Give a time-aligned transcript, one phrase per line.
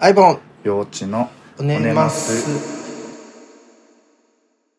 [0.00, 1.28] アイボン、幼稚の
[1.58, 2.46] おねねまます。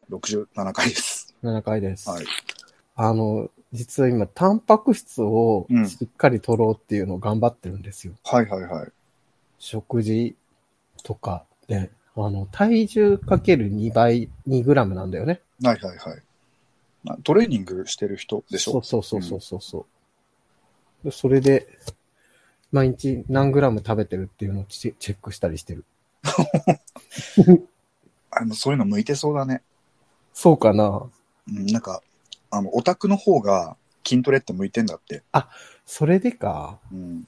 [0.10, 1.36] 67回です。
[1.44, 2.10] 7回です。
[2.10, 2.26] はい。
[2.96, 8.14] あの、実は今、タンパク質をうんしっかり取ろうっていうのを頑張ってるんですよ。
[8.24, 8.92] はいはいはい。
[9.58, 10.38] 食事
[11.04, 15.42] とかで、あの、体重かける2倍、2グラムなんだよね。
[15.62, 16.22] はいはいはい。
[17.04, 18.72] まあトレーニングしてる人でしょ？
[18.72, 19.80] そうそうそうそうそうそ
[21.04, 21.68] う、でそれで、
[22.72, 25.86] 毎日何グラム食べてるっていうのをチェックしたりしてる。
[28.32, 29.62] あの、そういうの向いてそうだね。
[30.34, 31.04] そうかな
[31.52, 32.02] うん、なんか、
[32.52, 33.76] あの、オタクの方が
[34.06, 35.24] 筋トレって向いてんだって。
[35.86, 36.78] それでか。
[36.92, 37.28] うん。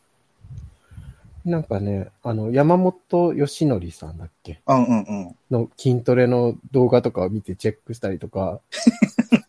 [1.43, 4.61] なんかね、あの、山本義則さんだっけ？
[4.65, 5.35] あうんうんうん。
[5.49, 8.59] の筋トレの動画とかを見てチェックしたりとか、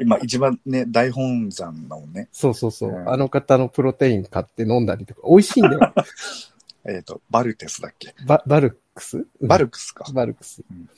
[0.00, 2.28] 今一番ね、大本山だもんね。
[2.32, 5.94] そうそうそう、うんあの方のプロテイン買って飲んだりとか、美味しいんだよ。
[6.84, 8.14] えっ、と、バルテスだっけ？
[8.26, 9.26] ババルクス？
[9.40, 10.04] バルクスか。
[10.12, 10.88] バルクスうん。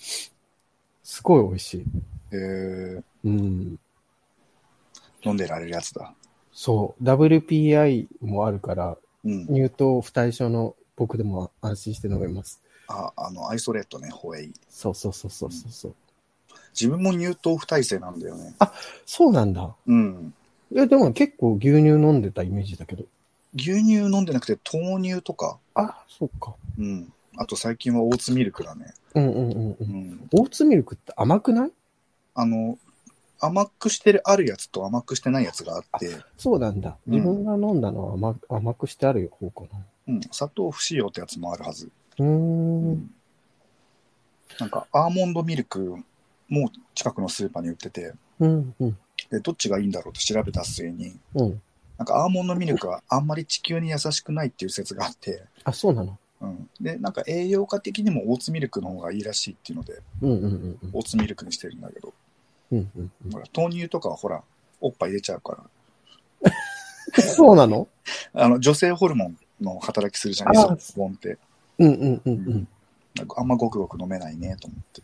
[1.02, 1.84] すごい美味しい。
[2.32, 3.78] えー、うん。
[5.24, 6.14] 飲んでられるやつだ。
[6.52, 7.04] そう。
[7.04, 9.46] WPI もあるから、うん。
[9.46, 12.62] 乳糖不対症の僕でも安心して飲めます。
[12.86, 14.52] あ、あの、アイソレートね、ホエイ。
[14.68, 15.94] そうそうそうそうそうそう。
[16.72, 18.54] 自分も乳糖不耐性なんだよね。
[19.06, 19.74] そうなんだ。
[19.86, 20.34] うん。
[20.72, 23.04] いや、でも結構牛乳飲んでたイメージだけど。
[23.54, 26.54] 牛乳飲んでなくて豆乳とか、あ、そうか。
[26.78, 27.12] うん。
[27.36, 28.94] あと最近はオーツミルクだね。
[29.14, 29.76] うんうんうんう。
[29.80, 30.28] うんん。
[30.32, 31.72] オーツミルクって甘くない？
[32.34, 32.78] あの、
[33.40, 36.96] 甘くしてるあるやつと甘くしてないやつがあって、そうなんだ。
[37.06, 39.80] うん自分が飲んだのは甘甘くしてある方かな。
[40.08, 40.20] うん。
[40.30, 41.90] 砂糖不使用ってやつもあるはず。
[42.18, 43.10] うーん。
[44.58, 45.96] なんか、アーモンドミルク
[46.50, 48.98] も近くのスーパーに売ってて、うんうん
[49.30, 51.62] で、どっちがいいんだろうと調べた末に、うん。
[51.98, 56.18] なんかアーモンドミルクはあんまり地球に優しくないっていう説があって、あ、そうなの？
[56.40, 56.70] うん。
[56.80, 60.90] で、なんか栄養価的にもオーツミルクの方がいいらしいっていうので、うんうんうんうん。
[60.94, 62.14] オーツミルクにしてるんだけど、
[62.72, 64.42] うんうんうんほら、豆乳とかはほら、
[64.80, 65.68] おっぱい入れちゃうか
[66.42, 66.52] ら、
[67.22, 67.86] そうなの？
[68.32, 71.36] あの、女性ホルモンの働きするじゃないあですか、ボンって。
[71.78, 72.68] うんうんうんうん。
[73.16, 75.02] なんかあんまごくごく飲めないね、と思って。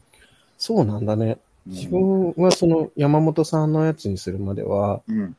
[0.66, 1.38] そうなんだね。
[1.68, 5.36] うん自分はその山本さんのやつにするまでは、うん。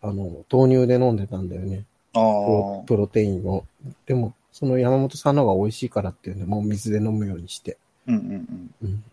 [0.00, 1.84] あの、豆乳で飲んでたんだよね。
[2.14, 3.66] プあロプロテインを。
[4.06, 7.76] でも、その山本さんの方が美味しいからっていうんで、もう水で飲むようにして。
[8.08, 9.04] あ、うんうんうん。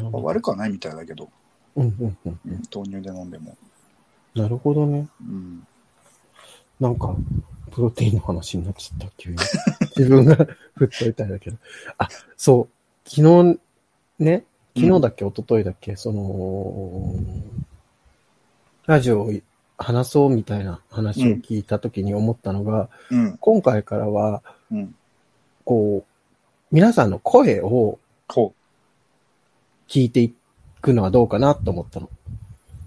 [0.00, 0.12] うん。
[0.12, 1.28] まあ悪くはないみたいだけど、
[1.74, 3.56] うんうんうんうん、豆乳で飲んでも。
[4.34, 5.08] なるほどね。
[5.20, 5.66] うん。
[6.78, 7.14] なんか、
[7.72, 9.36] プロテインの話になっちゃった、急に。
[9.96, 10.36] 自分が
[10.76, 11.56] 振っといたんだけど。
[11.98, 13.08] あ、そう。
[13.08, 13.22] 昨
[13.54, 13.58] 日、
[14.18, 14.44] ね、
[14.74, 17.14] 昨日だっけ、一昨日だっけ、その、
[18.86, 19.32] ラジオを
[19.76, 23.36] 話そうみたいな話を聞いたときに思ったのが、うん。
[23.38, 24.94] 今回からは、うん。
[25.64, 27.98] こう、皆さんの声を
[29.88, 30.34] 聞いてい
[30.80, 32.08] くのはどうかなと思ったの。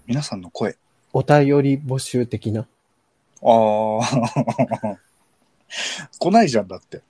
[0.08, 0.76] 皆さんの声。
[1.14, 2.62] お便り募集的な。
[2.62, 2.66] あ
[3.44, 4.98] あ。
[6.20, 7.02] 来ないじゃんだって。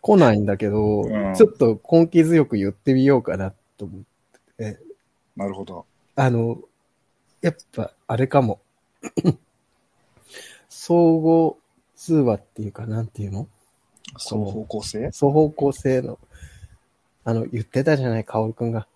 [0.00, 4.00] 来ないんだけど、うんちょっと根気強く言ってみようかなと思っ
[4.62, 4.78] て。
[5.36, 5.86] なるほど。
[6.14, 6.60] あの、
[7.40, 8.60] やっぱ、あれかも。
[10.68, 11.54] 相互
[11.96, 13.48] 通話っていうか、なんていうの？
[14.18, 15.06] その方向性？
[15.10, 16.18] 双方向性の、
[17.24, 18.86] あの、言ってたじゃない、カオルくんが。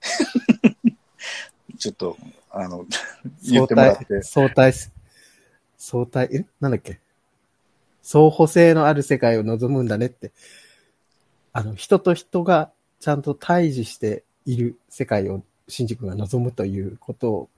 [1.78, 2.16] ちょっと、
[2.50, 2.86] あの、
[3.42, 4.22] 言ってもらって。
[4.22, 4.72] 相対、
[5.78, 6.44] 相対、え？
[6.60, 7.00] なんだっけ？
[8.02, 10.32] 相補性のある世界を望むんだねって。
[11.52, 17.48] あの、人と人がちゃんと対峙している世界を新宿が望むということを、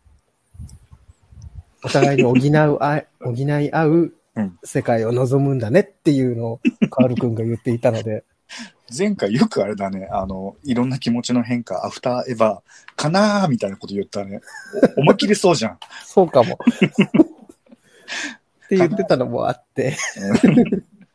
[1.85, 6.61] お互いに補うあ、補い合ううん世界を望むんだねっていうのを、
[6.91, 8.25] カール君が言っていたので、
[8.97, 12.61] 前回よくあれだね、あの、いろんな気持ちの変化、アフターエヴァ
[12.97, 14.41] かなーみたいなこと言ったね。
[14.97, 15.79] お思いっきりそうじゃん。
[16.05, 16.59] そうかも。
[18.65, 19.97] って言ってたのもあって、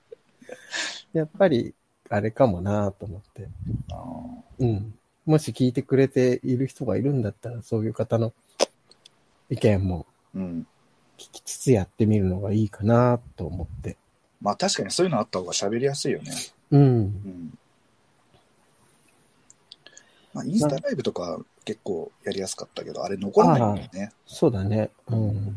[1.14, 1.74] やっぱり、
[2.10, 3.48] あれかもなと思って。
[3.92, 4.04] あ
[4.60, 4.94] うん。
[5.26, 8.34] もし聞いてくれている人がいるんだったら、そういう方の
[9.50, 10.68] 意見もーうん。
[11.18, 13.98] 聞きつつやってみるのがいいかなと思って。
[14.42, 16.32] まあ確かにそういうのあった方が喋りやすいよね。
[16.72, 16.82] うん。
[16.82, 17.58] うん。
[20.34, 24.12] まあインスタライブとか結構やりやすかったけど、あれ残らないんだよね。
[24.26, 24.92] そうだね。
[25.08, 25.56] うん。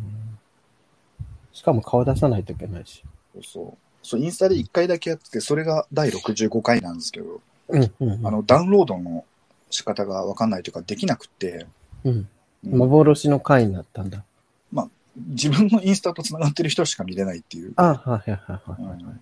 [1.53, 3.05] しかも顔出さないといけないし。
[3.35, 3.90] そうそう。
[4.03, 8.27] そう、インスタで1回だけやってて、それが第65回なんですけど、うん、うん。
[8.27, 9.25] あの、ダウンロードの
[9.71, 11.67] 仕方がわかんないというか、できなくって、
[12.05, 12.13] うん。
[12.13, 12.29] うん
[12.63, 14.23] 幻の回になったんだ。
[15.17, 17.73] 自分のインスタと繋がってる人しか見れないっていう。
[17.77, 18.83] あはいはいはいはい。
[18.83, 19.21] うん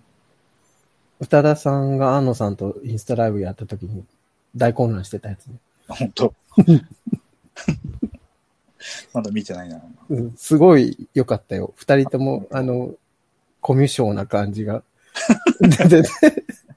[1.21, 4.05] 宇多田さんが安野さんとインスタライブやった時に
[4.55, 5.55] 大混乱してたやつね。
[5.89, 6.33] 本当
[9.13, 9.81] まだ見てないな。
[10.09, 11.73] うん、すごい良かったよ。
[11.75, 12.93] 二人とも、あの、
[13.61, 14.83] コミュ障な感じが
[15.61, 16.09] 出てて。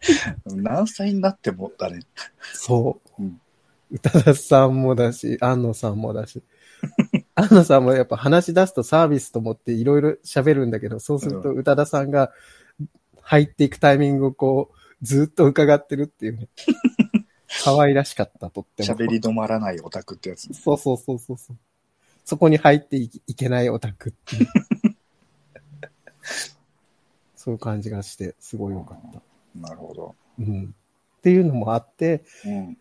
[0.47, 2.01] 何歳になってもだね。
[2.55, 3.41] そううん。
[3.91, 6.43] 宇多田さんもだし、安野さんもだし。
[7.35, 12.33] 安野さんもやっぱ話し出すとサービスと思っていろいろ喋るんだけど、そうすると宇多田さんが
[13.21, 16.49] 入っていくタイミングをこう、ずっと伺ってるっていうね。
[17.65, 18.99] 可愛らしかった、とっても。
[18.99, 20.53] 喋り止まらないオタクってやつ。
[20.55, 21.57] そうそうそうそうそう。
[22.25, 24.47] そこに入っていいけないオタクっていう。
[27.43, 29.21] そういう感じがして、すごい良かった。
[29.59, 30.15] なるほど。
[30.39, 30.77] うん。
[31.19, 32.79] っていうのもあって、うん。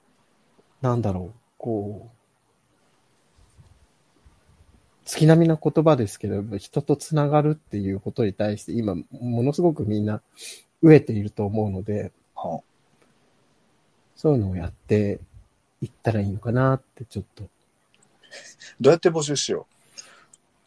[0.81, 2.17] なんだろう、こう、
[5.03, 10.21] 月並みな言葉ですけど、人とつながるっていうことに対して今、ものすごくみんな
[10.83, 12.61] 飢えていると思うので、は
[14.15, 15.19] そういうのをやって
[15.81, 17.49] いったらいいのかなってちょっと。
[18.79, 19.65] どうやって募集しよ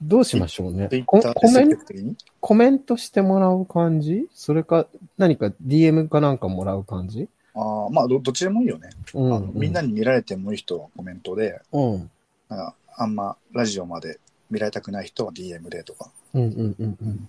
[0.02, 1.20] どうしましょうねコ
[1.52, 2.16] メン極的に？
[2.40, 4.28] コメントしてもらう感じ？
[4.32, 4.86] それか、
[5.16, 7.28] 何か DM かなんかもらう感じ？
[7.54, 8.90] ああ、まあど、どっちでもいいよね。
[9.14, 12.10] うん、あのみんなに見られてもいい人はコメントで、うん。
[12.48, 14.18] なんかあんまラジオまで
[14.50, 16.10] 見られたくない人は DM でとか。
[16.34, 17.28] うんうんうんうん。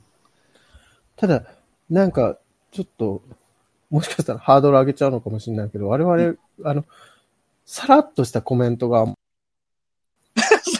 [1.16, 1.44] ただ、
[1.90, 2.38] なんか、
[2.72, 3.22] ちょっと、
[3.90, 6.84] もしかしたらハードル上げちゃうのかもしれないけど、我々、あの、
[7.66, 9.06] さらっとしたコメントが、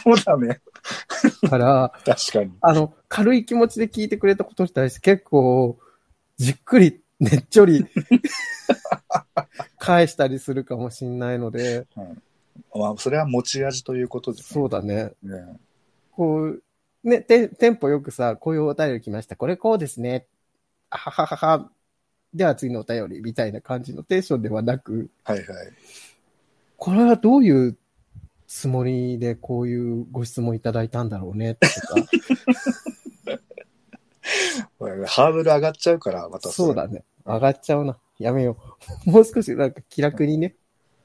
[0.04, 0.60] そうだね。
[1.38, 2.52] から、 確かに。
[2.60, 5.78] あの、軽い気持ちで聞いてくれたことに対して結構、
[6.36, 7.86] じっくり、ねっちょり、
[9.78, 11.86] 返したりするかもしれないので、
[12.74, 15.12] まあ、それは持ち味ということで、そうだね。
[15.22, 15.58] ね。
[16.12, 16.62] こう、
[17.04, 19.36] ね、テテンポよくさ、こういうお便り来ました。
[19.36, 20.26] これこうですね。
[20.90, 21.70] あはははは。
[22.34, 25.46] では次のお便りみたいな感じのテンションではなく、はいはい。
[26.76, 27.76] これはどういう
[28.56, 31.74] つもりでこういうご質問いただいたんだろうね、とか。
[35.06, 37.04] ハードル上がっちゃうから、またそうだね。
[37.26, 37.98] 上がっちゃうな。
[38.18, 38.56] やめよ
[39.04, 39.10] う。
[39.12, 40.56] もう少しなんか気楽にね。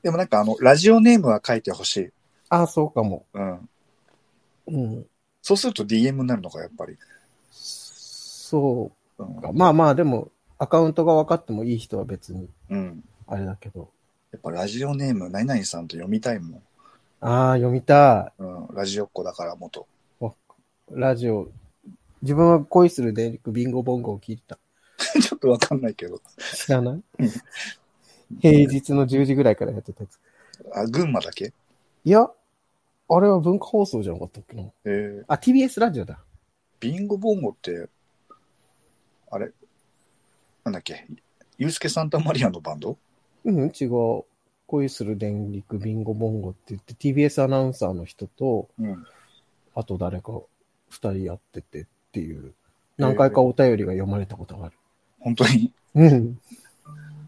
[0.01, 2.09] でもなんかあの、ラジオネームは書いてほしい。
[2.47, 3.25] ああ、そうかも。
[3.33, 3.69] うん。
[4.67, 5.05] うん。
[5.41, 6.95] そうすると DM になるのか、やっぱり。
[7.51, 9.41] そううん。
[9.41, 9.51] か。
[9.51, 13.03] まあまあ、でも、アカウントが分かってもいい人は別に、うん。
[13.27, 13.91] あれだけど。
[14.31, 16.63] やっぱラジオネーム、何々さんと読みたいもん。
[17.21, 18.41] ああ、読みたい。
[18.41, 18.75] うん。
[18.75, 19.87] ラジオっ子だから元。
[20.91, 21.49] ラジオ、
[22.21, 24.59] 自分は恋する電力ビンゴボンゴを聞いてた。
[25.21, 26.19] ちょっとわかんないけど。
[26.55, 26.93] 知らない？
[26.95, 27.31] うん
[28.39, 30.19] 平日の10時ぐらいからやってたやつ。
[30.73, 31.53] あ、群馬だけ？
[32.05, 32.29] いや、
[33.09, 34.63] あれは文化放送じゃなかったっけな。
[34.85, 36.19] えー、あ、TBS ラジオだ。
[36.79, 37.89] ビンゴボンゴって、
[39.29, 39.51] あれ？
[40.63, 41.05] なんだっけ？
[41.57, 42.97] ユースケ・サンタマリアのバンド？
[43.43, 44.23] うん、違う。
[44.71, 49.05] 恋する電力ビンゴボンゴって言って、TBS アナウンサーの人と、うん。
[49.75, 50.41] あと誰か
[50.89, 52.53] 二人やっててっていう、
[52.97, 54.75] 何回かお便りが読まれたことがある。
[55.19, 55.73] 本当に？
[55.95, 56.39] うん。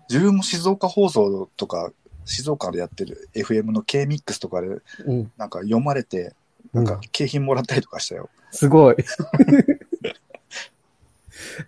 [0.09, 1.91] 自分も静岡放送とか、
[2.25, 4.67] 静岡でやってる FM の K-MIX とかで、
[5.05, 5.31] うん。
[5.37, 6.33] なんか読まれて、
[6.71, 8.29] なんか景品もらったりとかしたよ。
[8.51, 8.95] すごい。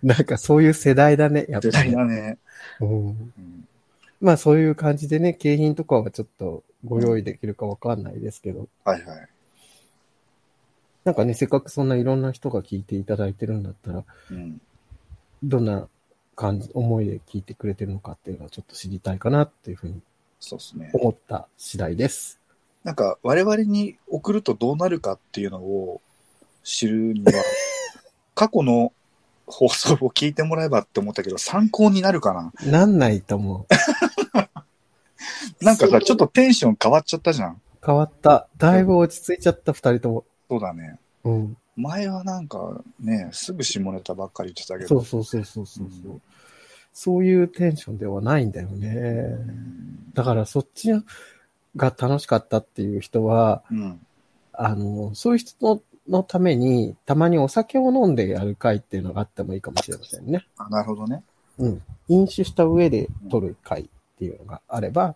[0.02, 1.92] なんかそういう世代だね、やっぱ世代り。
[1.92, 2.38] だね。
[2.80, 3.55] うんうん。
[4.26, 9.28] まあそういう感じでね、景品とかはちょっとご用意できるかわかんないですけど、はいはい。
[11.04, 14.60] なんかね、せっかくそんないろんな人が聞いていただいてるんだったら、うん。
[15.44, 15.86] どんな
[16.34, 20.02] 感じ、思いで聞いてくれてるのかっていうのはちょっと知りたいかなっていうふうに
[20.40, 20.90] そうですね。
[20.92, 22.40] 思った次第です。
[22.82, 26.00] なんか、我々に送るとどうなるかっていうのを
[26.64, 27.32] 知るには、
[28.34, 28.92] 過去の
[29.46, 32.52] 放送を聞いてもらえばって思ったけど、参考になるかな？
[32.70, 33.66] なんないと思う。
[35.60, 37.60] なんかさ、ちょっとテンション変わっちゃったじゃん。
[37.84, 38.48] 変わった。
[38.56, 40.24] だいぶ落ち着いちゃった、二人とも。
[40.48, 40.98] そうだね。
[41.24, 41.56] うん。
[41.76, 44.88] 前はなんかね、すぐ下ネタばっかり言ってたけど。
[44.88, 46.12] そうそうそうそうそう。
[46.12, 46.22] うん
[46.98, 48.88] そういうテンションではないんだよね。
[48.88, 50.92] うんだからそっち
[51.76, 54.00] が楽しかったっていう人は、うん。
[54.54, 60.46] あの、そういう人ののために、たまにお酒を飲んでやる会っていうのがあってもいいかもしれませんね。
[60.56, 61.22] あ、なるほどね。
[61.58, 61.82] うん。
[62.08, 65.14] 飲酒した上で取る会っていうのがあれば、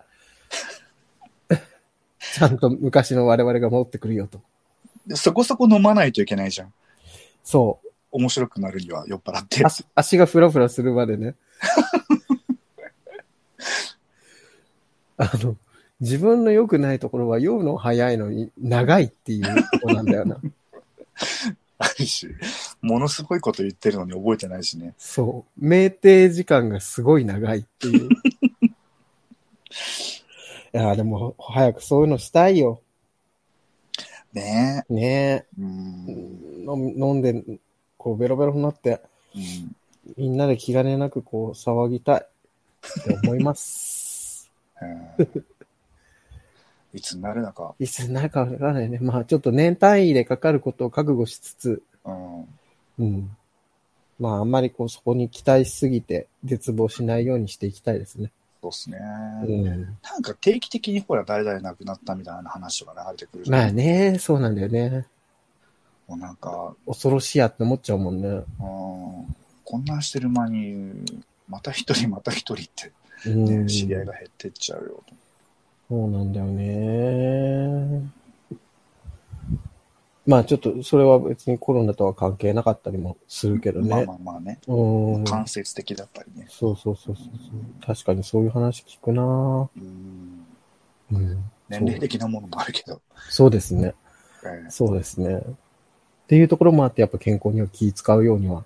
[2.19, 4.42] ちゃんと昔の我々が戻ってくるよと。
[5.07, 6.75] でそこそこ飲まないといけないじゃん。
[7.42, 7.88] そう。
[8.12, 9.64] 面白くなるには酔っ払って。
[9.64, 11.35] 足足がフラフラするまでね。
[15.16, 15.57] あの、
[16.00, 20.38] 自分の良くないところは酔うの早いのに長いっていうところなんだよな。
[21.78, 22.28] あるし、
[22.83, 24.95] ものすごいこと言ってるのに覚えてないしね。
[24.99, 25.66] そう。
[25.66, 28.09] 酩酊時間がすごい長いっていう。
[30.73, 32.81] いや、でも、早くそういうのしたいよ。
[34.33, 35.47] ねねえ。
[35.59, 35.65] うえ。
[35.65, 36.65] ん。
[36.69, 37.43] 飲んで、
[37.97, 39.00] こう、ベロベロになって、
[39.35, 39.77] うん
[40.17, 42.21] みんなで気兼ねなく、こう、騒ぎたい。
[42.21, 44.50] って思います。
[44.81, 45.45] え ー
[46.93, 47.75] いつになるのか。
[47.79, 48.99] いつになるかわからないね。
[49.00, 52.41] まあ、ちょっと年単位でかかることを覚悟しつつ、うん。
[52.99, 53.37] うん。
[54.19, 58.33] まあ、あんまりこう、そこに期待しすぎて、絶望しないようにしていきたいですね。
[58.62, 58.99] そうっすね。
[59.47, 59.67] うん。
[60.02, 65.07] なんか定期的にほら誰々亡くなったみたいな話とか流れてくるじゃんまあね、そうなんだよね。
[66.07, 68.29] もうなんか、恐ろしいやって思っちゃうもんね。
[68.29, 70.93] うん、こんなんしてる間に、
[71.49, 72.93] また一人また一人って、
[73.26, 73.45] うん。
[73.64, 75.02] ね、知り合いが減ってっちゃうよ。
[75.88, 78.11] そうなんだよね。
[80.31, 83.89] まあちょっと、それは別にコロナとは関係なかったりもするけどね。
[83.89, 85.25] まあまあまあね、うん。
[85.25, 86.47] 間接的だったりね。
[86.49, 87.85] そうそうそうそうそう。
[87.85, 90.47] 確かにそういう話聞くなうん
[91.11, 91.45] うん。
[91.69, 93.01] 年齢的なものもあるけど。
[93.29, 93.93] そうですね。
[94.45, 95.35] えーそうですね。
[95.35, 95.43] っ
[96.29, 98.65] ていうところもあって、やっぱ健康には気使うようには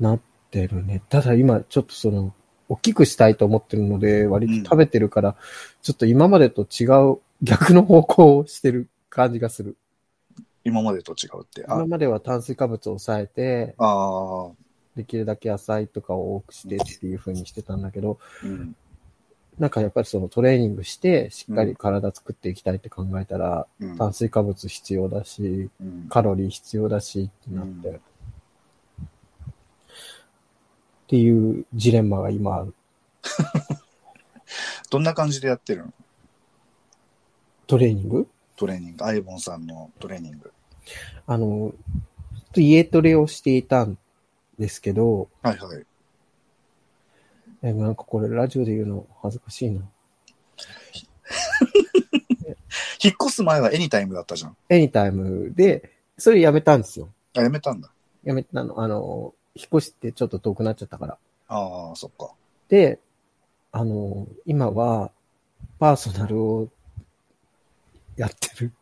[0.00, 1.02] なってるね。
[1.10, 2.32] ただ今、ちょっとその、
[2.70, 5.36] 大きくしたいと思ってるので、割と食べてるから、
[5.82, 9.76] ちょっと今までと違う逆の方向をしてる感じがする。
[10.64, 11.64] 今までと違うって。
[11.66, 14.52] あ今までは炭水化物を抑えて、あー、
[14.96, 18.76] できるだけ野菜とかを多くしてっていう風にしてたんだけど、うん。
[19.58, 23.96] なんかやっぱりそのトレーニングして、しっかり体作っていきたいって考えたら、うん。
[23.96, 28.00] 炭水化物必要だし、うんカロリー必要だしってなって、うん
[31.04, 32.74] っていうジレンマが今ある。
[34.88, 35.92] どんな感じでやってるの？
[37.66, 38.26] トレーニング？
[38.62, 39.04] トレーニング。
[39.04, 40.52] アイボンさんのトレーニング。
[41.26, 41.74] あの、
[42.54, 43.98] 家トレをしていたん
[44.56, 45.84] ですけど、はいはい。
[47.64, 49.80] えなんかこれラジオで言うの恥ずかしいな。
[53.02, 54.56] 引っ越す前はエニタイムだったじゃん。
[54.68, 57.08] エニタイムで、それやめたんですよ。
[57.36, 57.90] あ、やめたんだ。
[58.22, 61.18] やめたの、あの、引っ越してちょっと遠くなっちゃったから。
[61.48, 62.32] ああ、そっか。
[62.68, 63.00] で、
[63.72, 65.10] あの、今は、
[65.80, 66.68] パーソナルを
[68.22, 68.72] やってる。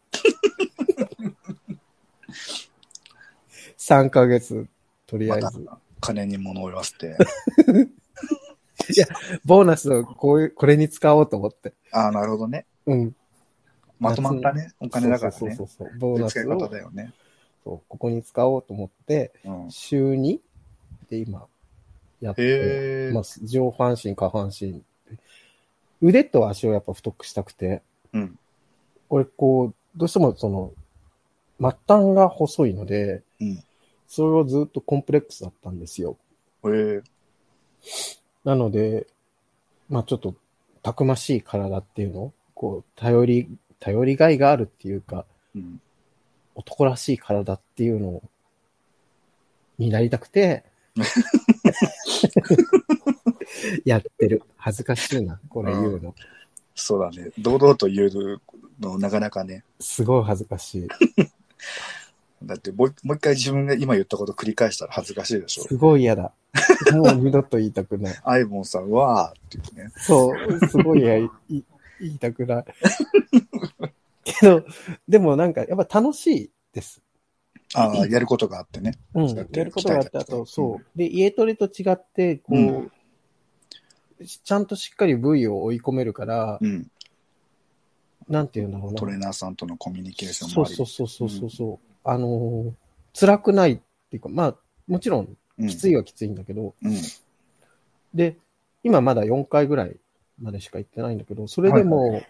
[3.79, 4.69] 3ヶ月、
[5.07, 5.67] とりあえまず。
[5.99, 7.17] 金に物を言わせて。
[9.47, 11.73] ボーナスをこういう、これに使おうと思って。
[11.91, 12.67] ああ、なるほどね。
[12.85, 13.17] うん。
[13.99, 14.75] まとまったね。
[14.79, 15.39] お金だからね。
[15.39, 15.99] そうそうそう。
[15.99, 17.15] ボーナスをだよね。
[17.65, 19.71] そうここに使おうと思って、うん。
[19.71, 20.39] 週2
[21.09, 21.47] で今、
[22.21, 23.11] やって。
[23.15, 24.83] まあ、上半身、下半身。
[26.03, 27.81] 腕と足をやっぱ太くしたくて、
[28.13, 28.39] うん。
[29.11, 30.73] 俺こう、どうしてもその、
[31.61, 33.63] 末端が細いので、うん
[34.13, 36.19] それをずっとコンプレックスだったんですよ。
[36.65, 37.03] へえ。
[38.43, 39.07] なので、
[39.89, 40.35] まあちょっと、
[40.83, 43.49] たくましい体っていうのこう、頼り、
[43.79, 45.81] 頼りがいがあるっていうか、うん。
[46.57, 48.21] 男らしい体っていうの
[49.79, 50.65] になりたくて、
[53.87, 54.43] やってる。
[54.57, 56.17] 恥ずかしいな、これ言うの。
[56.75, 57.31] そうだね。
[57.39, 58.41] 堂々と言う
[58.81, 59.65] の、なかなかね。
[59.79, 60.89] すごい恥ずかしい。
[62.43, 65.65] だってもう、もう一回自分が今言ったこと繰り返したら恥ずかしいでしょ。
[65.65, 66.33] すごい嫌だ。
[66.93, 68.21] もう二度と言いたくない。
[68.25, 69.93] アイボンさんは、っていうね。
[69.97, 71.63] そう、すごい嫌いい
[72.01, 72.65] 言いたくない。
[74.25, 74.65] けど、
[75.07, 77.03] でもなんか、やっぱ楽しいです。
[77.75, 78.99] ああ、やることがあってね。
[79.15, 79.29] うん。
[79.29, 80.99] やることがあって、あと、そう。
[80.99, 82.93] で、家トレと違って、こう、うん
[84.27, 86.91] ちゃんとしっかり部位を追い込めるから、うん。
[88.31, 88.99] なんていうんだろうな。
[88.99, 90.77] トレーナーさんとのコミュニケーションそうもあり。
[90.77, 92.73] そうそうそうそうそう、あのー
[93.13, 93.77] 辛くないっ
[94.09, 94.55] ていうか、まあ、
[94.87, 96.95] もちろん、うんきついはきついんだけど、うん。
[98.15, 98.39] で、
[98.83, 99.97] 今まだ4回ぐらい
[100.41, 102.27] までしか行ってないんだけど、それでも、はい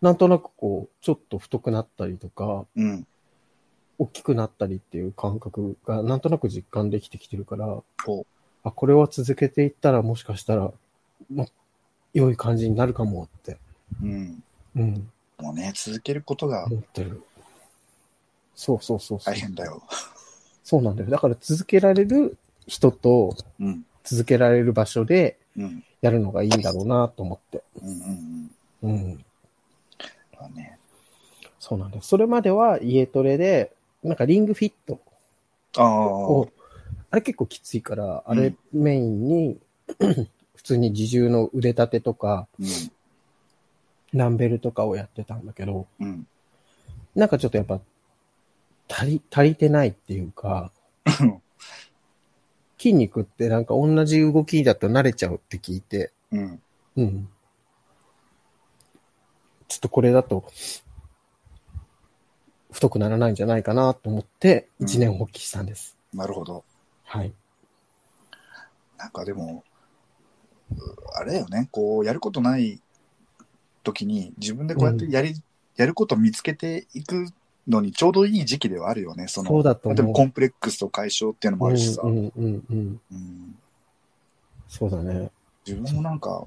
[0.00, 3.06] なんとなくこう、ちょっと太くなったりとか、うん。
[3.98, 7.66] 大きくなったりっていう感覚がなんとなく実感できてきてるから、
[8.04, 8.26] ほ
[8.64, 10.72] あ、これは続けていったらもしかしたら、
[11.32, 11.46] もう
[12.14, 13.58] 良い感じになるかもって、
[14.02, 14.06] う。
[14.06, 14.42] うん。
[14.76, 17.22] うん、もうね、続けることが思ってる。
[18.54, 19.38] そうそうそうそう大。
[19.38, 19.82] 変だよ。
[20.64, 21.10] そうなんだよ。
[21.10, 23.84] だから続けられる人とうん。
[24.04, 25.84] 続けられる場所でうん。
[26.00, 27.62] やるのがいいんだろうなと思って。
[27.80, 28.50] うんうん
[28.82, 28.90] うん。
[28.90, 29.24] うん。
[31.62, 32.02] そうなんだよ。
[32.02, 33.72] それまでは家トレで、
[34.02, 35.00] なんかリングフィット
[35.76, 35.88] ああ。
[35.88, 36.48] を、
[37.10, 39.58] あれ結構きついから、あれメインに、
[40.56, 42.48] 普通に自重の腕立てとか、
[44.12, 44.18] うん。
[44.18, 46.26] ダンベルとかをやってたんだけど、うん。
[47.14, 47.80] なんかちょっとやっぱ、
[48.88, 50.72] 足り、足りてないっていうか、
[52.78, 56.62] 筋肉ってなんか同じ動きだと慣れちゃうって聞いて、うん。
[56.96, 57.28] うん。
[59.68, 60.44] ちょっとこれだと、
[62.72, 65.96] 太くならないんじゃないかなと思って、うん一年発起したんです。
[66.12, 66.64] なるほど。
[67.04, 67.32] はい。
[68.98, 69.62] なんかでも、
[70.70, 70.74] う
[71.14, 72.80] あれだよね、こう、やることない
[73.82, 75.34] 時に自分でこうやってやり、
[75.76, 77.26] やることを見つけていく
[77.68, 79.28] のにちょうどいい時期ではあるよね。
[79.28, 82.02] そのそうだと思う例えばコンプレックスと解消っていうのもあるしさ。
[82.04, 83.00] うんうんうんうん。
[83.12, 83.56] うん
[84.68, 85.30] そうだね。
[85.66, 86.44] 自分もなんか、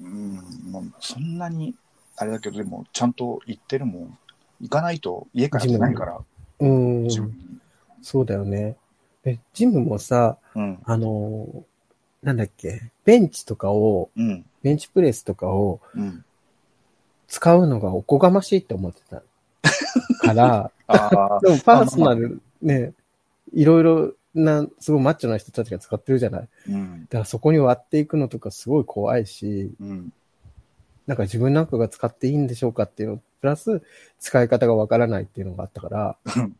[0.00, 0.36] うん、
[0.70, 1.74] もうそんなに、
[2.16, 4.18] あれだけど、でも、ちゃんと行ってるもん。
[4.60, 6.20] 行かないと家から出ないから、
[6.60, 7.08] うん。
[8.00, 8.76] そうだよね。
[9.24, 11.62] で、ジムもさ、うん、あのー
[12.28, 16.24] なんだっけ、ベンチとかを、うん、ベンチプレスとかをうん。
[17.26, 19.22] 使うのがおこがましいって思ってた。
[20.20, 20.70] から、
[21.42, 22.92] でもパーソナルね、
[23.52, 26.48] いろいろな、すごいマッチョな人たちが使ってるじゃない。
[26.68, 30.12] うん、だからそこに割っていくのとかすごい怖いし、うん、
[31.06, 33.82] なんか自分なんかが使っていいんでしょうかっていうの、プラス
[34.18, 36.56] 使い方がわからないっていうのがあったから、うん。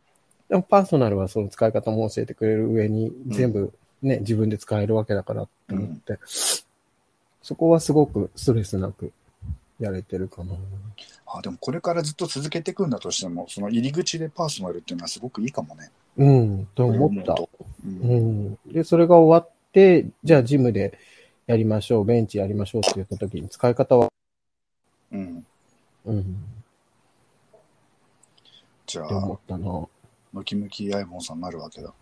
[0.49, 3.71] でもパーソナルはその使い方も教えてくれる上に全部
[4.01, 6.19] ね、自分で使えるわけだからって思って、
[7.41, 9.11] そこはすごくストレスなく
[9.79, 10.53] やれてるかな。
[11.25, 15.89] あでもこれからずっと続けていくんだとしても、その入り口でパーソナルっていうのはすごくいいかもね。
[16.17, 17.33] うん、と思った。
[17.33, 17.47] う
[17.85, 18.59] うんん。
[18.67, 20.97] で、それが終わって、じゃあジムで
[21.47, 24.11] やりましょう、ベンチやりましょうって言った時に使い方は、
[25.11, 25.45] うん。
[26.05, 26.35] うん、
[28.85, 29.87] じゃあっ、たな。
[30.31, 31.93] ムキムキアイボンさんになるわけだ。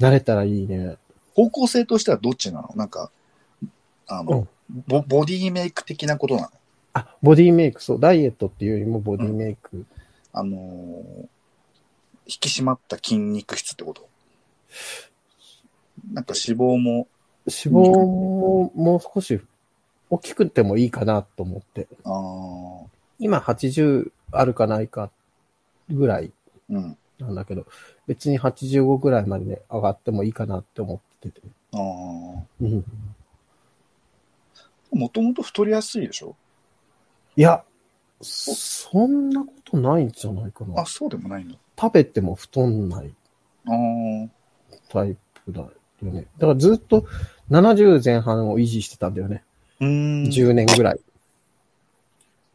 [0.00, 0.96] 慣れたらいいね。
[1.34, 2.72] 方向性としてはどっちなの？
[2.74, 3.10] なんか、
[4.08, 4.48] あの、
[4.88, 6.48] ボボディメイク的なことなの？
[6.94, 9.86] あ、ボディメイク、そう、ダイエットっていうよりもボディメイク。
[10.32, 11.28] あのー
[12.26, 14.08] 引き締まった筋肉質ってこと？
[16.12, 17.08] なんか脂肪も、
[17.46, 19.40] 脂肪ももう少し
[20.08, 21.88] 大きくてもいいかなと思って。
[22.04, 22.86] あー。
[23.18, 25.10] 今80あるかないか
[25.90, 26.30] ぐらい
[26.70, 26.96] うん。
[27.18, 27.66] なんだけど、
[28.10, 31.40] 別に85ぐらいまで上がってもいいかなって思ってて。
[31.72, 31.80] ああ。
[32.60, 32.84] うん。
[34.90, 36.34] もともと太りやすいでしょ？
[37.36, 37.62] いや、
[38.20, 40.86] そんなことないんじゃないかなあ、。
[40.86, 41.54] そうでもないの？
[41.80, 43.14] 食べても太んない
[43.68, 44.28] ああ。
[44.88, 45.70] タイプだよ
[46.02, 46.26] ね。
[46.36, 47.06] だからずっと
[47.48, 49.44] 70前半を維持してたんだよね。
[49.78, 50.24] うーん。
[50.24, 51.00] 10年ぐらい。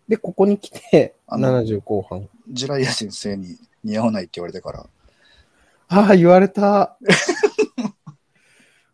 [0.09, 2.27] で、ここに来てあの70後半。
[2.51, 4.85] ジライア先生に似合わないって言われたから。
[5.87, 6.97] ああ、言われた。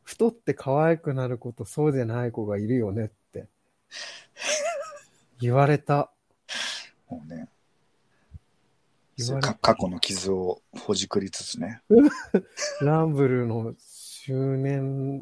[0.04, 3.47] 太って可愛くなる子とそうじゃない子がいるよねって。
[5.39, 6.12] 言われた。
[7.10, 7.47] もうね。
[9.62, 11.82] 過去の傷をほじくりつつね。
[12.82, 15.21] ランブルの周年、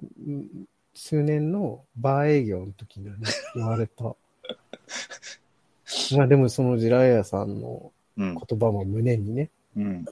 [0.93, 3.13] 周年のバー営業の時にね、
[3.55, 4.03] 言われた。
[6.15, 8.35] まあでもそのジライアさんのうん。
[8.35, 10.05] 言葉も胸にね、うん。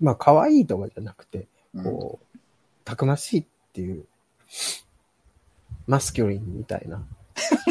[0.00, 2.38] まあ可愛いとかじゃなくて、うんこう、
[2.84, 4.04] たくましいっていう、
[5.86, 7.04] マスキュリンみたいな、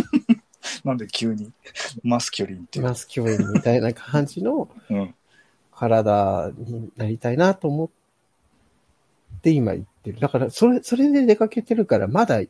[0.84, 1.52] なんで急に
[2.04, 2.86] マスキュリンっていう。
[2.86, 5.16] マスキュリンみたいな感じの うん。
[5.72, 7.90] 体になりたいなと思っ
[9.42, 10.20] て今言ってる。
[10.22, 12.42] だから、それ、それで出かけてるから、まだ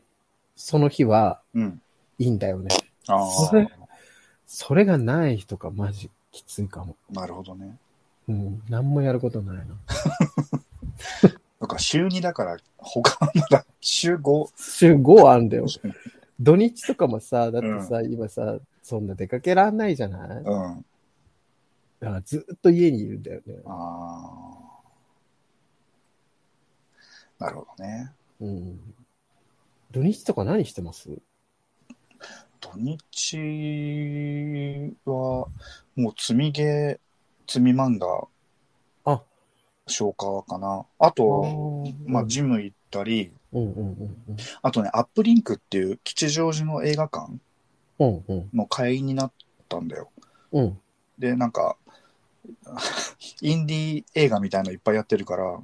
[0.54, 1.82] その日はうん。
[2.18, 2.68] いいんだよね。
[3.08, 3.68] あそれ
[4.46, 6.96] それがない人がマジきついかも。
[7.10, 7.20] あ。
[7.20, 7.76] なるほどね。
[8.28, 8.62] うん。
[8.68, 9.64] 何もやることないな。
[11.60, 14.50] なんか週2だから、他はまだ週5。
[14.56, 15.66] 週5あんだよ。
[16.40, 20.44] 土日とかもさ、だってさ、今さ、そんな出かけらんないじゃない？
[20.44, 20.82] だうん。
[20.82, 23.56] からずっと家にいるんだよね。
[23.64, 24.58] あ
[27.40, 27.44] あ。
[27.44, 28.12] なるほどね。
[28.40, 28.94] うん。
[29.92, 31.08] 土日とか何してます？
[32.60, 33.38] 土日
[35.06, 35.48] は、
[35.94, 37.05] もう積みゲー、
[37.46, 38.28] 積み漫画、
[39.04, 39.22] あ、
[39.86, 40.84] 消化かな。
[40.98, 43.86] あと、まあ、ジム行ったり、うんうんうん
[44.28, 44.36] うん。
[44.62, 47.32] あとね、アップリンクっていう吉祥寺の映画館
[47.98, 49.32] うんうんの会員になっ
[49.68, 50.10] たんだよ。
[50.52, 50.78] うん。
[51.18, 51.76] で、なんか、
[53.40, 55.58] インディー映画みたいのいっぱいやってるから、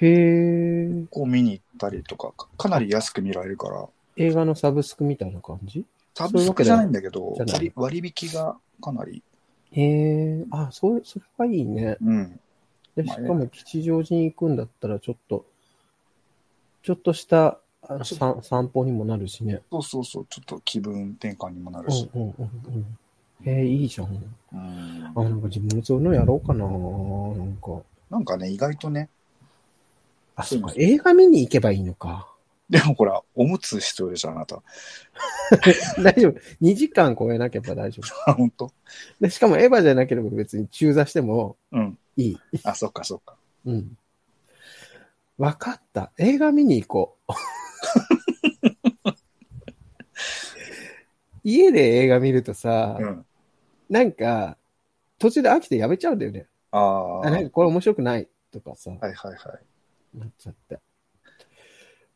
[0.00, 1.04] へえ。
[1.10, 5.84] こう見に行ったりとか、かかなり安く見られるから、映画のサブスクみたいな感じ？
[6.14, 7.36] サブスクじゃないんだけど、
[7.74, 9.22] 割引がかなり、
[9.72, 10.46] へえ。
[10.50, 11.96] あ、そう、それはいいね。
[12.02, 12.40] うん。
[12.96, 15.44] で、しかも吉祥寺に行くんだったら、ちょっと、
[16.82, 19.62] ちょっとしたあ散散歩にもなるしね。
[19.70, 22.98] そうそうそう、ちょっと気分転換にもなるうんし、うんうんうん。
[23.44, 24.08] えー、いいじゃん。
[24.08, 26.64] うんあ、なんか自分もそういうのやろうかな。
[26.66, 26.72] な
[27.44, 27.82] んか。
[28.10, 29.10] なんかね、意外とね、
[30.38, 30.72] あ、そうか。
[30.76, 32.27] 映画見に行けばいいのか。
[32.70, 34.62] でもほら、おむつ必要でしょ、あなた。
[36.02, 36.38] 大丈夫。
[36.60, 38.30] 2時間超えなければ大丈夫。
[38.30, 38.70] あ、 本当？
[39.20, 41.98] で、しかもエヴァじゃなければ別に中座してもうん。
[42.16, 42.38] いい。
[42.64, 43.36] あ、そっかそっか。
[43.64, 43.96] うん。
[45.38, 46.12] わかった。
[46.18, 47.32] 映画見に行こう。
[51.44, 53.24] 家で映画見るとさ、うん。
[53.88, 54.58] なんか、
[55.18, 56.46] 途中で飽きてやめちゃうんだよね。
[56.70, 57.26] ああ。
[57.26, 59.58] あ、なんかこれ面白くないとかさ、はいはいは
[60.14, 60.18] い。
[60.18, 60.80] なっちゃって。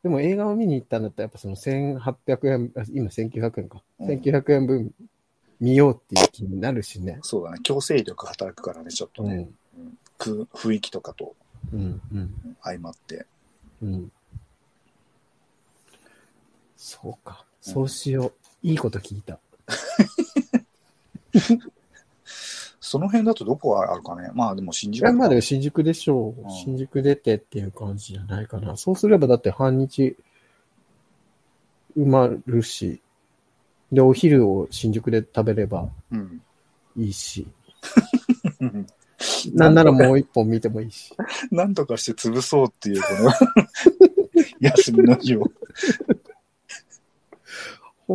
[0.03, 3.83] でも映画を見に行ったんだったら、やっぱその1800円、あ今1900円か。
[4.01, 4.95] うん1900円分
[5.61, 7.21] 見ようっていう気になるしね。
[7.23, 7.61] そうだね。
[7.62, 9.49] 強制力働くからね、ちょっとね。
[9.79, 9.99] うん。
[10.19, 11.37] く雰囲気とかと
[11.73, 12.01] うん。
[12.12, 12.57] うん。
[12.62, 13.27] 相まって。
[13.81, 14.12] うん。
[16.77, 17.45] そうか。
[17.61, 18.33] そうしよう。
[18.67, 19.38] いいこと聞いた。
[22.85, 24.29] その辺だとどこがあるかね。
[24.35, 26.42] まあでも新宿まあでも新宿でしょう。
[26.42, 28.77] うん新宿出てっていう感じじゃないかな。
[28.77, 30.16] そうすればだって半日
[31.97, 33.01] 埋まるし、
[33.92, 36.42] で、お昼を新宿で食べればうん。
[36.97, 37.47] いいし、
[39.55, 41.14] なんならもう一本見てもいいし。
[41.53, 43.31] なんとかして潰そうっていう、この、
[44.59, 45.45] 休みの日を。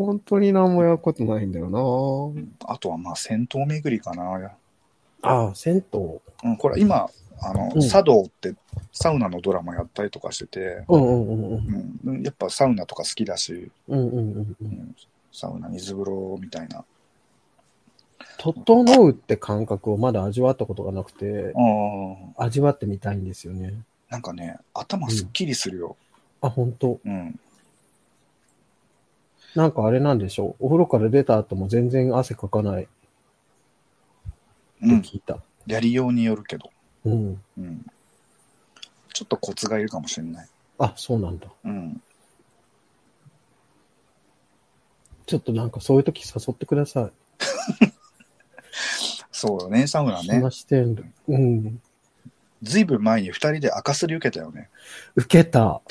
[0.05, 4.51] 本当に何もやることないんだよなあとはまあ、戦闘巡りかな。
[5.21, 5.99] ああ、銭湯。
[6.43, 7.07] うん、これ今、
[7.41, 8.55] あの、うん茶道って
[8.91, 11.99] サウナのドラマやったりとかしてて、うんうんうんうん。
[12.05, 14.55] うん、やっぱサウナとか好きだし、うんうんうんう。
[14.61, 14.95] うんん、
[15.31, 16.83] サウナ、水風呂みたいな。
[18.37, 23.73] 整うって感覚をまだ味わったことがなくて、ああ、味わってみたいんですよね。
[24.09, 25.95] なんかね、頭すっきりするよ。
[26.41, 27.39] あ、本当うん。
[29.57, 30.65] なんかあれなんでしょう。
[30.65, 32.91] お風呂から出た後も全然汗かかないって
[34.83, 34.99] うん。
[34.99, 35.39] 聞いた。
[35.65, 36.69] やりようによるけど。
[37.05, 37.41] うん。
[37.57, 37.83] うん。
[39.11, 40.47] ちょっとコツがいるかもしれない。
[40.77, 41.47] あ、そうなんだ。
[41.65, 41.99] うん。
[45.25, 47.11] ちょっとなんかそういう時誘ってください。
[49.31, 50.35] そうよね、サウナね。
[50.35, 51.01] 暇してんだ。
[51.29, 51.81] うん。
[52.61, 54.69] ずいぶん前に二人で赤すり受けたよね。
[55.15, 55.81] 受けた。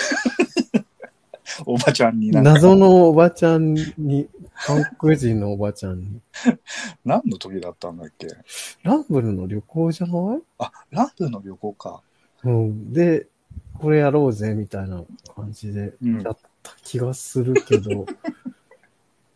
[1.64, 2.30] おばちゃんに。
[2.30, 6.20] 謎のおばちゃんに、韓国人のおばちゃんに。
[7.04, 8.26] 何の時だったんだっけ？
[8.82, 10.42] ランブルの旅行じゃない？
[10.58, 12.02] あ、ランブの旅行か。
[12.44, 12.92] うん。
[12.92, 13.26] で、
[13.78, 15.02] これやろうぜ、みたいな
[15.34, 18.06] 感じでうんやった気がするけど、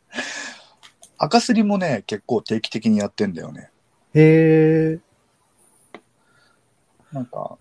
[1.19, 3.71] 赤すりもね、結構定期的にやってんだよね。
[4.15, 5.01] へえ、
[7.13, 7.59] なんか、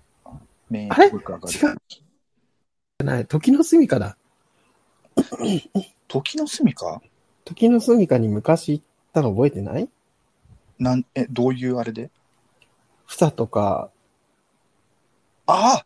[0.69, 1.54] 免疫力上がる。
[1.54, 4.17] 違うじゃない、時の住処だ。
[6.08, 7.02] 時の住みか？
[7.46, 9.90] 時の住処に昔行ったの覚えてない？
[10.78, 12.10] なん、え、どういうあれで？
[13.08, 13.90] 房とか、
[15.46, 15.86] ああ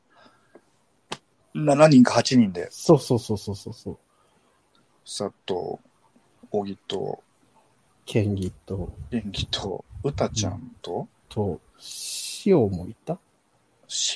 [1.55, 3.97] !7 人か8人で、そうそうそうそうそうそう、
[5.05, 5.79] さっと、
[6.51, 7.23] 小木と、
[8.05, 11.61] 剣技と、元気と、歌ちゃんと、と、
[12.45, 13.17] 塩もいた？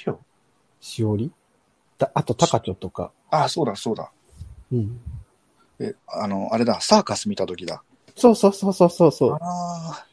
[0.05, 0.17] 塩
[0.81, 1.31] しおり？
[1.97, 3.11] だあと、高ちょとか。
[3.31, 4.11] ああ、そうだそうだ。
[4.71, 4.99] うん。
[5.79, 7.83] え、あの、あれだ、サーカス見た時だ。
[8.15, 9.33] そうそうそうそうそうそう。
[9.33, 10.07] ああ。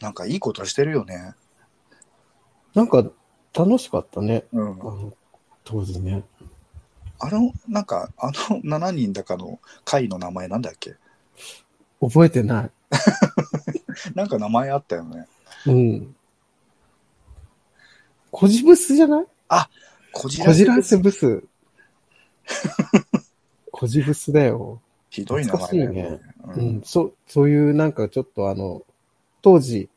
[0.00, 1.34] なんかいいことしてるよね。
[2.74, 3.04] なんか、
[3.54, 4.44] 楽しかったね。
[4.52, 4.74] うんあ。
[4.76, 5.12] の、
[5.64, 6.22] 当時ね。
[7.18, 10.96] あの、なんか、あの7人だかの会の名前なんだっけ？
[11.98, 12.70] 覚えてない。
[14.14, 15.26] なんか名前あったよね。
[15.66, 16.14] うん。
[18.30, 19.26] コジブスじゃない？
[20.12, 21.42] こじコジラスブス。
[23.70, 24.80] コジブスだよ。
[25.10, 26.20] ひどい名前だよね。
[26.54, 26.82] ううんん。
[26.82, 28.82] そ、そういうなんかちょっとあの、
[29.42, 29.88] 当時、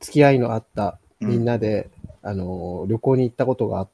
[0.00, 1.90] 付き合いのあったみんなで、
[2.22, 3.88] あの、旅行に行ったことが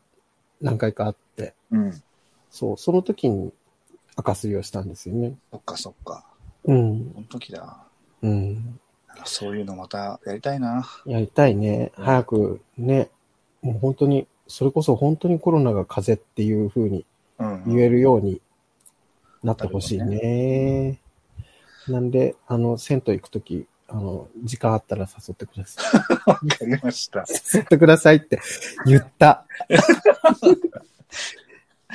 [0.61, 2.03] 何回かあって、うん。
[2.51, 3.53] そう、その時に
[4.17, 5.37] 赤すりをしたんですよね。
[5.51, 6.25] そっかそっか。
[6.65, 7.11] うん。
[7.15, 7.85] この時だ。
[8.23, 8.81] うん。
[9.25, 10.87] そういうのまたやりたいな。
[11.05, 11.93] やりたいね。
[11.99, 13.11] うん早くね、
[13.63, 17.05] もう本当に、それこそ本当にコロナが風邪っていう風にうん、
[17.39, 18.41] 言えるように
[19.43, 21.01] なってほしいね。
[21.89, 25.97] なんで、あの、銭湯行くとき、あの、時間あったら誘ってください。
[26.31, 27.25] わかりました。
[27.55, 28.41] 誘ってくださいって
[28.85, 29.47] 言った。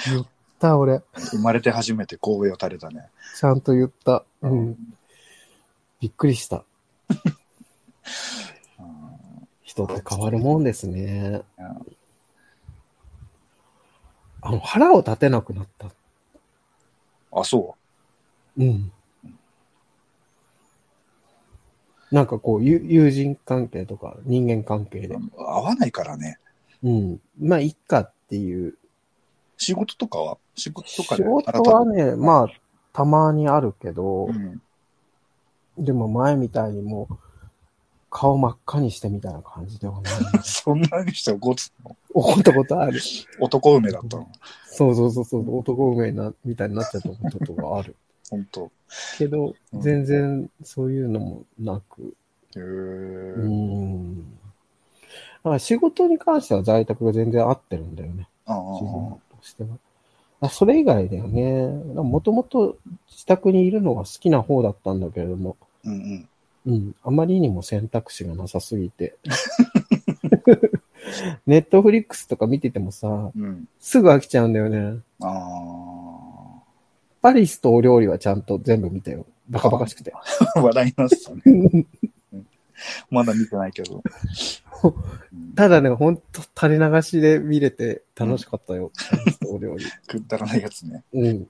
[0.05, 0.27] 言っ
[0.59, 1.01] た、俺。
[1.13, 3.09] 生まれて初めて神戸を垂れたね。
[3.37, 4.25] ちゃんと言った。
[4.41, 4.75] うん。
[5.99, 6.63] びっくりした。
[8.79, 9.13] うん
[9.73, 11.41] 人って変わるもんですね。
[14.43, 15.87] うんあの、腹を立てなくなった。
[17.31, 17.75] あ、そ
[18.57, 18.91] うん。
[22.11, 25.17] なんかこう、ゆ友人関係とか人間関係で。
[25.37, 26.37] 合わないからね。
[26.83, 27.21] うん。
[27.39, 28.77] まあ、いっかっていう。
[29.57, 30.37] 仕事とかは？
[30.55, 32.47] 仕事とか仕で事はね、まあ、
[32.91, 34.61] たまにあるけどう、ん。
[35.77, 37.17] でも前みたいにもう、
[38.13, 40.13] 顔真っ赤にしてみたいな感じではない。
[40.45, 41.97] そんなにして怒つの？
[42.13, 42.99] 怒ったことある。
[43.39, 44.27] 男梅だったの？
[44.67, 47.95] そうそうそうそう、男梅な、みたいになっちゃったことがある。
[48.29, 48.71] 本当
[49.17, 52.15] けど、うん全然そういうのもなく、
[52.55, 53.43] へうー
[55.49, 55.59] ん。
[55.59, 58.27] 仕事に関しては在宅が全然合ってるんだよね。
[58.45, 59.69] ああ自分としては。
[60.41, 61.67] あそれ以外だよね。
[61.95, 62.77] もともと
[63.09, 66.29] 自宅にいるのが好きな方だったんだけれども、うんうん。
[66.65, 69.17] うん、あまりにも選択肢がなさすぎて。
[71.45, 73.67] ネットフリックスとか見ててもさ、うん。
[73.79, 74.99] すぐ飽きちゃうんだよね。
[75.21, 75.29] あ
[77.21, 79.25] パリスとお料理はちゃんと全部見たよ。
[79.49, 80.13] バカバカしくて。
[80.55, 80.61] あ。
[80.61, 81.85] 話題になってたね。
[83.09, 84.03] まだ見てないけど。
[84.83, 84.87] う
[85.35, 88.91] んただね、ほんと垂れ流しで見れて楽しかったよ。
[89.09, 89.85] パリスとお料理。
[90.07, 91.03] くだらないやつね。
[91.13, 91.47] うん。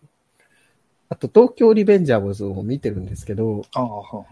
[1.09, 4.25] あと、東京リベンジャーズを見てるんですけど、ああ、はあは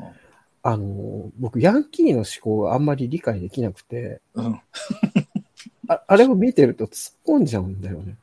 [0.64, 4.42] あの、僕、ヤンキーの思考があんまり理解できなくて、あ。
[4.42, 4.62] うん。
[5.88, 8.16] ああれを見てると突っ込んじゃうんだよね。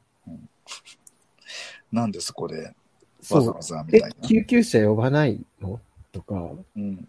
[1.93, 2.75] なんでそこで。
[3.31, 4.29] わざわざみえたい、な。
[4.29, 5.81] 救急車呼ばないの？
[6.13, 7.09] とか、うん。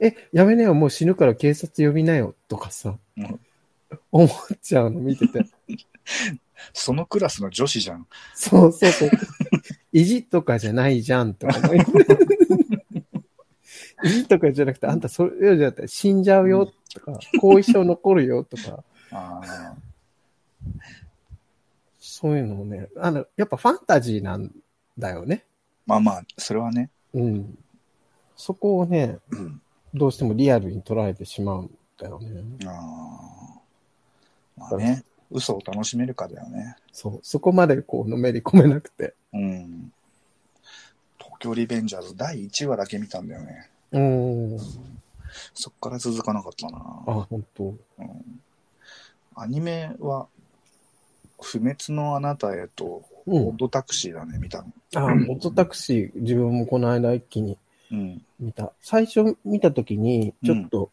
[0.00, 3.40] え、やめなよ、もう死ぬから警察呼びなよ、とかさ、うん
[4.10, 4.28] 思っ
[4.60, 5.46] ちゃうの見てて。
[6.72, 8.06] そのクラスの女子じゃん。
[8.34, 9.10] そうそうそう。
[9.92, 11.78] 意地とかじゃないじゃん、とか思い。
[14.02, 18.84] 意 地とかじゃなくて、あんたそれよりだったら死んじゃうよ、とか、 後遺症残るよ、とか。
[21.98, 24.50] そういうのをね、あの、やっぱファンタジーなん
[24.98, 25.44] だよね。
[25.86, 26.90] まあまあ、それはね。
[27.14, 27.58] うん。
[28.36, 29.60] そこをね、うん。
[29.94, 32.66] どうしてもリアルに捉えてしまうんだよね。
[32.66, 34.60] ああ。
[34.60, 36.76] まあね、嘘を楽しめるかだよね。
[36.92, 37.20] そう。
[37.22, 39.14] そこまでこう、のめり込めなくて。
[39.32, 39.92] うん。
[41.18, 43.70] 東京リベンジャーズ第1話だけ見たんだよね。
[43.92, 44.58] うーん。
[45.54, 46.78] そっから続かなかったな。
[46.78, 47.64] あ、本当。
[47.64, 47.72] う
[48.02, 48.40] ん、
[49.34, 50.28] アニメは、
[51.40, 54.72] 不滅のあなたへと、うんオッドタクシーだね、見たの。
[54.94, 57.58] あ、オットタクシー、自分もこの間一気に
[57.90, 58.22] うん。
[58.38, 58.72] 見た。
[58.80, 60.90] 最初見たときに、ちょっと、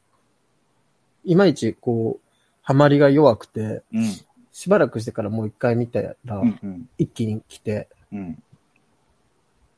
[1.24, 2.30] いまいちこう、
[2.62, 4.04] ハマりが弱くて、うん。
[4.52, 6.60] しばらくしてからもう一回見たら、うん。
[6.62, 6.90] うん。
[6.98, 8.44] 一気に来て、うん。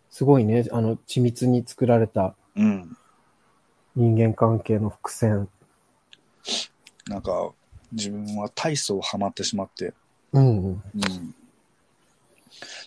[0.09, 2.97] すごいね、あの、緻密に作られたうん。
[3.95, 5.47] 人間関係の伏線。
[7.07, 7.51] なんか、
[7.91, 9.93] 自分は体操ハマってしまって、
[10.33, 10.65] うんうん。
[10.65, 10.83] うん。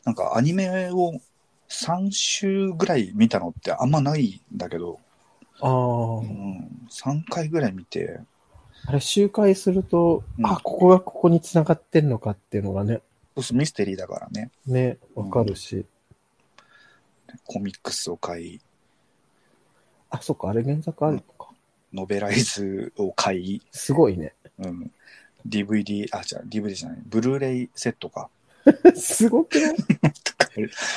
[0.05, 1.21] なんかアニメを
[1.69, 4.99] 3週ぐらい見たのってあんまないんだけど、
[5.61, 8.21] ああ、うん、3回ぐらい見て、
[8.87, 10.47] あれ周回すると、うん。
[10.47, 13.03] あ、ここがここに繋がってんのかっていうのがね、
[13.35, 15.87] そうそうミステリーだからね、ね、わかるし。
[17.47, 18.61] コミックスを買い、
[20.11, 21.51] あ、そっか、あれ原作あるのか。
[21.93, 24.35] ノベライズを買い、すごいね。
[24.59, 24.91] うん、
[25.47, 28.29] DVD、あ、じゃあ DVD じゃない、ブルーレイセットか。
[28.95, 29.75] すごくない？
[30.23, 30.49] と か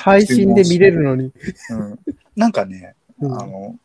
[0.03, 1.31] 配信で見れるのに。
[1.69, 1.99] うん、
[2.35, 3.79] なんかね、うんあの、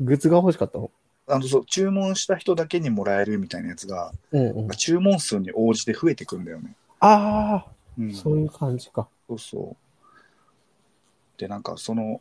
[0.00, 0.90] グッズが欲しかったの？
[1.28, 4.68] あのそう注文した人だけにもらえるみたいなやつが、うんうん。
[4.70, 6.74] 注文数に応じて増えてくんだよね。
[7.00, 7.66] あ
[7.98, 9.08] うんあ、そういう感じか。
[9.28, 11.40] そうそう。
[11.40, 12.20] で、なんかその、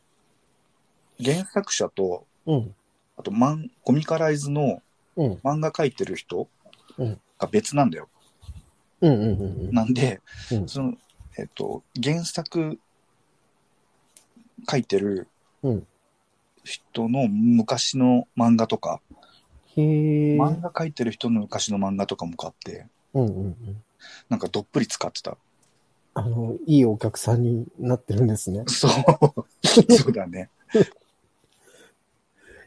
[1.23, 2.75] 原作者と、うん。
[3.17, 4.82] あとマン、コミカライズの
[5.15, 5.34] うん。
[5.43, 6.49] 漫画描いてる人
[6.97, 8.10] うんが別なんだよ。
[9.01, 9.71] うんうんうんうん。
[9.71, 10.93] なんで、うんその、
[11.38, 12.80] えっと、原作
[14.69, 15.28] 書いてる
[15.63, 15.88] うん
[16.63, 18.99] 人の昔の漫画とか、
[19.78, 20.38] へえ。
[20.38, 23.84] 漫画描いてる人の昔の漫画とかも買って、うんうんうん。
[24.30, 25.38] なんかどっぷり使ってた。
[26.15, 28.63] あの、いいお客さんになってるんですね。
[28.67, 28.91] そう。
[29.93, 30.49] そうだね。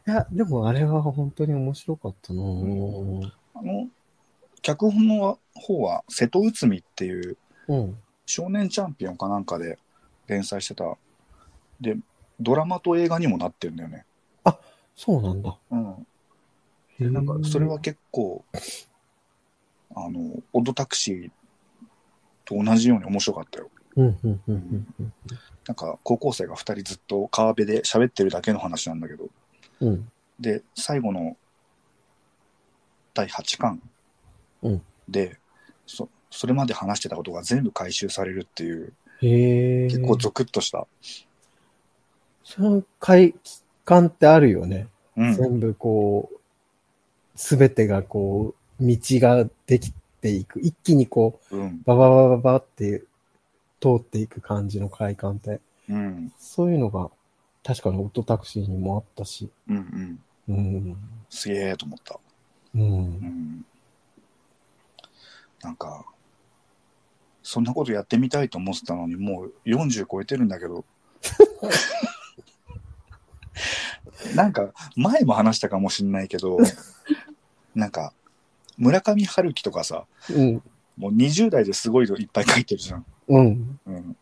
[0.07, 3.87] いや、でもあれは本当に面白かったなぁあの、
[4.61, 7.97] 脚本の方は瀬戸内海っていううん。
[8.25, 9.79] 少年チャンピオンかなんかで
[10.27, 10.97] 連載してた。
[11.81, 11.97] で、
[12.39, 14.05] ドラマと映画にもなってるんだよね。
[14.95, 15.57] そうなんだ。
[15.71, 16.07] うん。
[16.99, 18.43] へーなんか、それは結構、
[19.95, 21.31] あの、オドタクシー
[22.43, 23.69] と同じように面白かったよ。
[23.95, 25.13] うんうんうんうんうん。
[25.65, 29.29] なんか、高校生が2人ずっと川辺で喋ってるだけの話なんだけど、
[29.81, 30.11] うん。
[30.39, 31.37] で、最後の
[33.13, 33.81] 第8巻
[34.63, 35.37] うんで、
[35.85, 39.87] そそれまで話してたことが全部回収されるっていう、へえ。
[39.87, 40.87] 結構ゾクッとした。
[42.43, 43.35] その快
[43.85, 44.87] 感ってあるよね。
[45.17, 45.33] うん。
[45.33, 46.37] 全部こう、
[47.35, 50.61] すべてがこう、道ができていく。
[50.61, 51.81] 一気にこう、うん。
[51.85, 53.03] バババババって
[53.81, 55.59] 通っていく感じの快感って。
[55.89, 56.31] うん。
[56.37, 57.09] そういうのが、
[57.69, 59.47] 確かにオートタクシーにもあったし。
[59.67, 60.19] うん。
[60.47, 60.55] うん。
[60.55, 60.97] うん。
[61.29, 62.19] すげえと思った。
[62.73, 62.79] う。
[62.79, 63.65] うんん。
[65.61, 66.03] なんか、
[67.43, 70.83] そんなことやってみたいと思ってたのに、もう40超えてるんだけど。
[74.33, 76.57] なんか、前も話したかもしんないけど、
[77.75, 78.13] なんか、
[78.79, 80.63] 村上春樹とかさ、うん。
[80.97, 83.05] もう20代ですごいのいっぱい書いてるじゃん。
[83.27, 83.79] うん。
[83.85, 84.17] うん。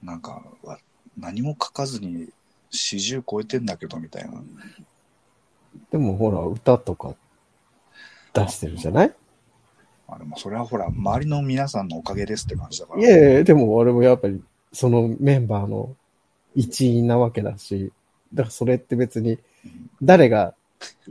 [0.00, 0.78] なんか、わ
[1.18, 2.28] 何も書かずに
[2.72, 4.42] 40超えてんだけど、みたいな。
[5.90, 7.14] でもほら、歌とか
[8.32, 9.14] 出してるじゃない？
[10.08, 13.00] あでもそれはほら、周りの皆さんのおかげですって感じだから。
[13.00, 15.96] いやいや、でも俺もやっぱり、そのメンバーの
[16.54, 17.92] 一員なわけだし、
[18.32, 20.54] だからそれって別にうん誰が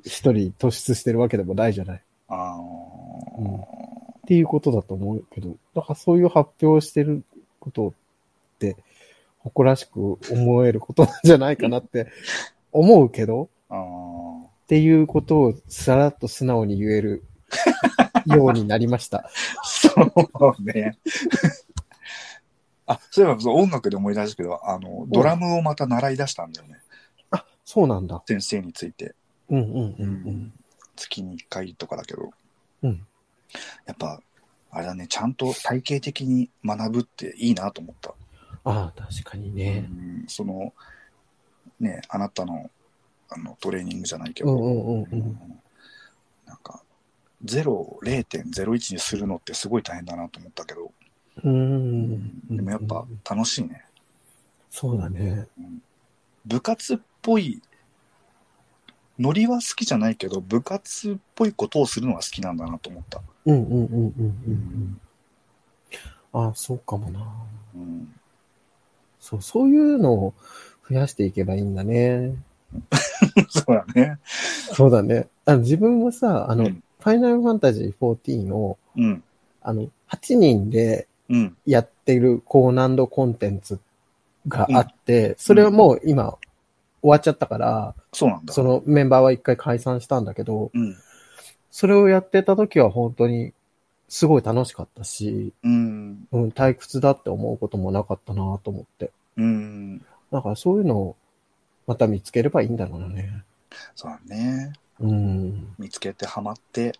[0.04, 2.02] 一人突出してるわけでもないじゃない？
[2.28, 2.56] あ
[3.38, 3.64] うんーっ
[4.28, 7.24] ていうことだと思うけど、だからそういう発表をしてる
[7.60, 7.94] ことっ
[8.60, 8.78] て、
[9.46, 12.08] 誇らしく思えることなんじゃないかなって
[12.74, 17.24] 思うけど、っていうことをさらっと素直に言える
[18.26, 19.30] ようになりました。
[19.64, 19.90] そ
[20.60, 20.98] うね。
[22.88, 26.80] あ、そういえばそう音楽で思い出したけど、あの、ドラムをまた習い出したんだよね。
[27.30, 28.24] あ、そうなんだ。
[28.28, 29.16] 先生について。
[29.50, 30.54] うんうんうんうん。
[30.96, 32.32] 月に1回とかだけど。
[32.82, 33.06] うん。
[33.86, 34.20] やっぱ、
[34.72, 38.16] あれだね、ちゃんと体系的に学ぶっていいなと思った。
[38.66, 39.88] ああ、確かにね。
[39.90, 40.74] うんその、
[41.80, 42.70] ね、あなたの
[43.30, 45.60] あのトレーニングじゃないけど、うんうんうんうん。
[46.46, 46.84] なんか、
[47.44, 50.92] 0を0.01にするのってすごい大変だなと思ったけど、
[51.44, 52.40] うーん。
[52.50, 53.84] でもやっぱ楽しいね。
[54.70, 55.48] そうだね。
[56.46, 57.62] 部活っぽい、
[59.18, 63.22] ノリは好きじゃないけど、部活っぽいことをするのが好きなんだなと思った。
[63.46, 65.02] うんうんうんうんうん
[66.34, 66.42] うん。
[66.48, 67.26] ああ、そうかもな。
[67.76, 68.14] うん、
[69.26, 70.34] そう、そういうのを
[70.88, 72.36] 増やしていけばいいんだね。
[73.50, 74.20] そうだね。
[74.74, 75.28] そうだね。
[75.46, 79.24] あの自分もさ、あの、うんファイナルファンタジー14を、うん。
[79.62, 81.58] あの、8人でうん。
[81.64, 83.80] やってる高難度コンテンツ
[84.48, 86.38] があって、それはもう今
[87.02, 88.54] 終わっちゃったから、そうなんだ。
[88.54, 90.96] そのメンバーは一回解散したんだけど、うん。
[91.70, 93.54] それをやってた時は本当に
[94.08, 96.28] すごい楽しかったし、うん。
[96.32, 99.12] うん、退屈だって思うこともなかったなと思って。
[99.38, 100.00] うん。
[100.32, 101.16] だからそういうのを
[101.88, 103.44] また見つければいいんだろうね。
[103.96, 104.74] そうだね。
[105.00, 105.74] うん。
[105.78, 106.94] 見つけてハマって、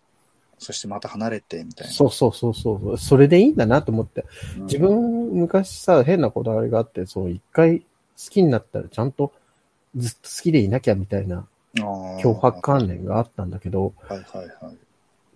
[0.58, 1.94] そしてまた離れてみたいな。
[1.94, 2.98] そうそうそうそう。
[2.98, 4.26] それでいいんだなと思って。
[4.58, 7.86] うん自分、昔さ、変なこだわりがあって、そう、一回好
[8.30, 9.32] きになったらちゃんと
[9.96, 14.78] ずっと好きでいなきゃみたいな脅迫観念があったんだけど、はいはいはい。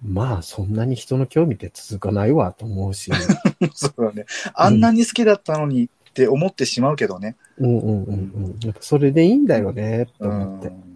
[0.04, 3.12] まあそんなに人の興味って続かないわと思うし。
[3.74, 4.26] そうだね。
[4.54, 7.36] あんなに好きだったのにって思ってしまうけどね。
[7.58, 8.16] うんうんうんう
[8.50, 8.60] ん。
[8.64, 10.68] やっぱそれでいいんだよねって思って。
[10.68, 10.90] うん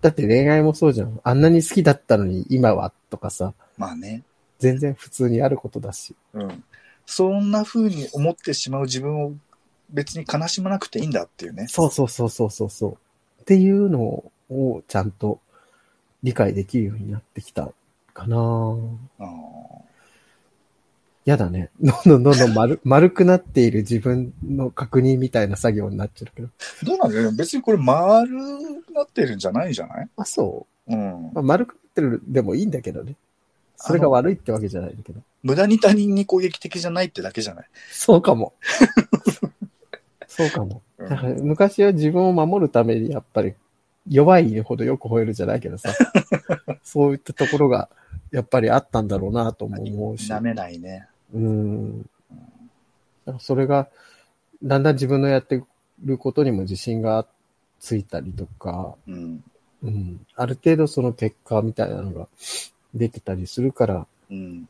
[0.00, 1.20] だって恋愛もそうじゃん。
[1.24, 4.22] あんなに好きだったのに今はとかさ、まあね。
[4.58, 6.14] 全然普通にあることだし。
[6.34, 6.64] うん。
[7.04, 9.32] そんな風に思ってしまう自分を
[9.90, 11.66] 別に悲しまなくていいんだっていうね。
[11.68, 12.92] そうそうそうそうそうそう。
[13.42, 15.40] っていうのをちゃんと
[16.22, 17.70] 理解できるようになってきた
[18.22, 19.78] かなあー
[21.24, 21.68] やだね。
[21.80, 26.48] どんどんどんどん丸 丸くなっている自分の確認みたいな作業になっちゃうけど。
[26.84, 28.30] どうなんだよ別にこれ丸
[28.94, 30.08] なってるんじゃないんじゃない？
[30.16, 30.92] あ、そう。
[30.92, 31.30] うん。
[31.34, 33.14] まあ、丸くなってるでもいいんだけどね。
[33.76, 35.20] それが悪いってわけじゃないんだけど。
[35.42, 37.66] 無駄に他人に攻撃的じゃないってだけじゃない？
[37.92, 38.54] そうかも。
[40.26, 40.82] そうかも。
[40.98, 43.52] うんだから昔は自分を守るためにやっぱり
[44.08, 45.90] 弱いほどよく吠えるじゃないけどさ。
[46.82, 47.90] そういったところが
[48.30, 50.30] やっぱりあったんだろうなとも思うし。
[50.30, 51.06] 舐めないね。
[51.32, 52.02] うん。
[52.02, 52.06] だ
[53.26, 53.88] からそれが
[54.62, 55.62] だんだん自分のやって
[56.04, 57.26] ることにも自信が
[57.80, 59.44] ついたりとか、うん。
[59.82, 60.26] うん。
[60.34, 62.28] ある程度その結果みたいなのが
[62.94, 64.68] 出てたりするから、うん。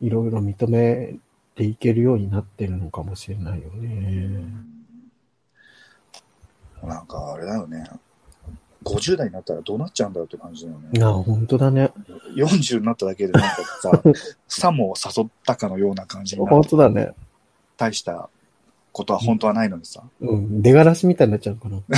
[0.00, 1.16] いろいろ認め
[1.54, 4.68] ていけるようになってるのかもしれないよね。
[6.82, 7.84] なんかあれだよね。
[8.84, 11.00] 50代になったらどうなっちゃうんだろうって感じだよね。
[11.02, 11.90] ああ、本当だね。
[12.36, 13.48] 40になっただけでなんか
[13.82, 14.02] さ、
[14.48, 17.12] さも誘ったかのような感じにな本当だね。
[17.76, 18.28] 大した
[18.92, 20.02] ことは本当はないのにさ。
[20.20, 20.62] うん。
[20.62, 21.88] 出がらしみたいになっちゃうのか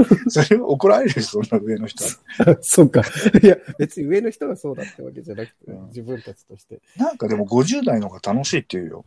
[0.28, 2.10] それは怒られるよ、そんな上の人は。
[2.46, 2.58] な。
[2.62, 3.02] そうか。
[3.42, 6.80] いや、別に上の人がそうだってわけじゃなくて、うん自分たちとして。
[6.96, 9.04] なんかでも50代の方が楽しいって言うよ。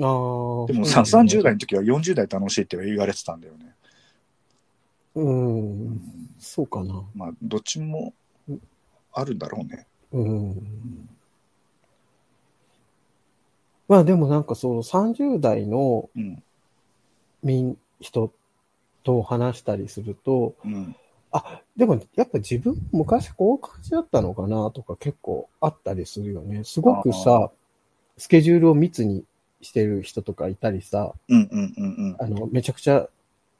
[0.00, 0.66] ああ。
[0.66, 3.74] でもさ、30代の時は40代楽しいって言われてたんだよね。
[5.14, 6.00] うん。
[6.38, 7.02] そうかな。
[7.14, 8.12] まあ、どっちも
[9.12, 9.86] あるんだろうね。
[10.12, 11.08] うん。
[13.86, 16.42] まあでもなんかそう、30代のうん。
[18.00, 18.32] 人
[19.02, 20.96] と話したりすると、うん。
[21.30, 26.64] あ、でもやっぱ自分昔こういう感じだったのかなとか結構あったりするよね。
[26.64, 27.50] すごくあさ、
[28.16, 29.24] スケジュールを密に
[29.60, 33.08] してる人とかいたりさ、うんうんうんあの、めちゃくちゃ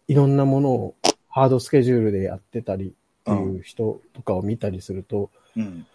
[0.08, 0.94] いろんなものを
[1.34, 2.90] ハードスケジュールでやってたりっ
[3.24, 5.62] ていう人とかを見たりすると、うん。
[5.62, 5.86] うん。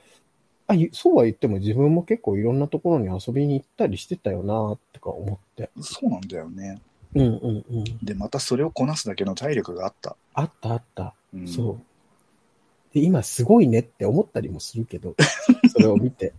[0.68, 5.70] あ、いそうは言っても自分も結構いろんなところに遊びに行ったりしてたよなとか思って。
[5.80, 6.82] そうなんだよね。
[7.16, 7.84] うんうんうん。
[8.04, 10.18] で、またそれをこなすだけの体力があった。
[10.34, 11.16] あったあった。
[11.34, 11.80] うん、そ
[12.92, 12.94] う。
[12.94, 15.16] で、今すごいねって思ったりもするけど、
[15.72, 16.34] それを見て。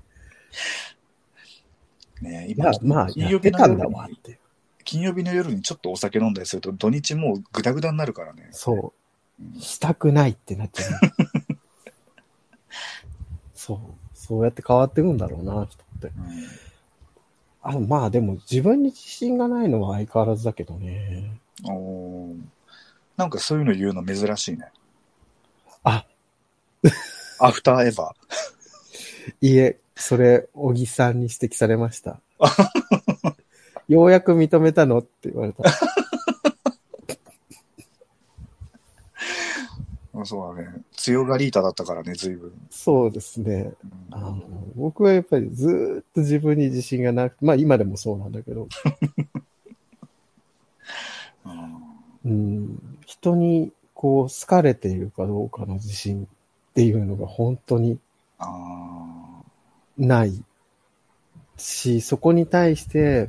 [2.21, 4.39] ねいや、まあ、金や曜日の夜ってたんだわにって。
[4.91, 8.49] 金曜日の夜にちょっとお酒飲んだりすると、土日もうグダグダになるからね。
[8.51, 8.93] そ
[9.39, 9.61] ううん。
[9.61, 10.89] したくないってなっちゃう。
[13.55, 13.79] そう。
[14.15, 16.09] そうやって変わっていくんだろうな、人って。
[16.09, 16.15] うん
[17.63, 21.31] あまあでも自分に自信がないのは相変わらずだけどね。
[21.69, 22.41] おー
[23.19, 24.73] なんかそういうの言うの珍しいね。
[25.85, 26.07] あ、
[27.39, 28.13] アフターエヴァ
[29.43, 32.19] いえ、それ、小木さんに指摘されました。
[33.91, 35.65] ようやく認めたのって言われた。
[40.15, 40.25] ー。
[40.25, 40.69] そうだね。
[40.93, 42.53] 強がりータだったからね、随分。
[42.71, 43.73] そうですね。
[44.13, 44.43] うんあの
[44.77, 48.69] 僕はやっぱりずーっと自分に自信がなくて、まあ今でもそうなんだけど、
[51.45, 51.83] うん
[52.25, 56.27] うん、人にこう好かれているかどうかの自信っ
[56.75, 57.99] ていうのが本当に
[58.39, 59.43] あ
[59.99, 60.43] ない
[61.57, 63.29] し、そこに対して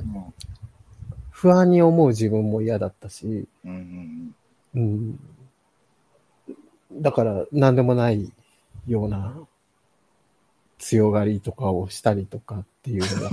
[1.42, 4.32] 不安に思う自分も嫌だったし、うん
[4.76, 5.18] うんうん、
[6.92, 8.32] だから何でもない
[8.86, 9.36] ような
[10.78, 13.30] 強がりとかをしたりとかっていうのが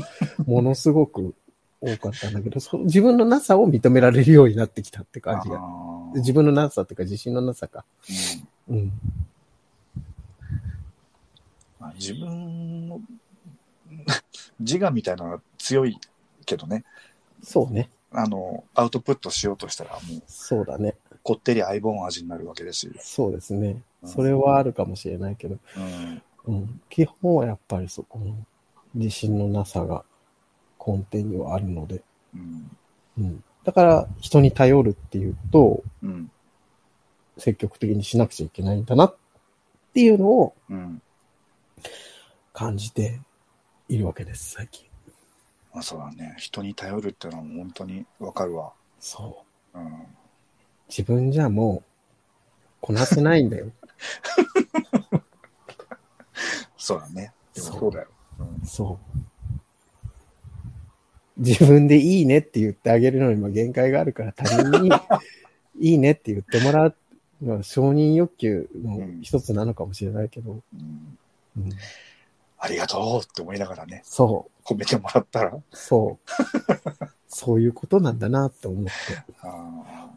[0.48, 1.36] ものすごく
[1.80, 5.62] 多かったんだけど、そ自分のなさを認められるようになってきたって感じが。
[6.16, 7.86] 自分のなさっていうか自信のなさか。
[8.68, 8.92] うんうん。
[11.80, 13.00] まあ自分の
[14.60, 16.00] 自我みたいなのが強い
[16.48, 16.84] けどね、
[17.44, 17.92] そうね。
[18.12, 20.96] あの、アウトプットしようとしたら、もう、そうだね。
[21.24, 22.94] こってり相棒味になるわけですよ。
[23.00, 23.70] そうですね。
[24.04, 26.22] うんそれはあるかもしれないけど、うん。
[26.46, 26.82] うん。
[26.90, 28.34] 基本はやっぱりそこの
[28.96, 30.06] 自信のなさが
[30.80, 32.02] 根底にはあるので、
[32.34, 32.78] うん。
[33.18, 33.44] うん。
[33.66, 36.32] だから人に頼るっていうと、うん。
[37.38, 39.16] 積極的にしなくちゃいけないんだなっ
[39.94, 41.02] ていうのをうん。
[42.54, 43.20] 感じて
[43.90, 44.89] いるわけです、最近。
[45.80, 46.36] まあそうだね。
[46.38, 48.74] 人に頼るっていうのは本当にわかるわ。
[49.00, 49.80] そう。
[49.80, 50.06] うん。
[50.90, 51.90] 自分じゃもう、
[52.82, 53.72] こなせないんだよ。
[56.76, 57.32] そうだね。
[57.54, 58.08] でもそうそうだよ。
[58.40, 59.20] うんそう。
[61.38, 64.92] 自分でいいねって言ってあげるのにも限界があるから、他人に
[65.80, 66.96] いいねって言ってもらう
[67.42, 71.18] のは承認欲求の一つなのかもしれないけど、うん
[71.56, 71.70] うん
[72.60, 75.58] ありがとうって思いながらね、そう、褒めてもらったら。
[75.72, 76.32] そう。
[77.28, 78.92] そういうことなんだなって思って
[79.42, 80.10] あ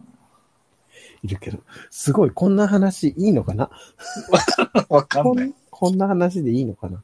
[1.23, 1.59] いるけど、
[1.91, 3.71] すごい、こんな話いいのかな？
[4.75, 5.97] ーわかんないこん。
[5.97, 7.03] な話でいいのかな？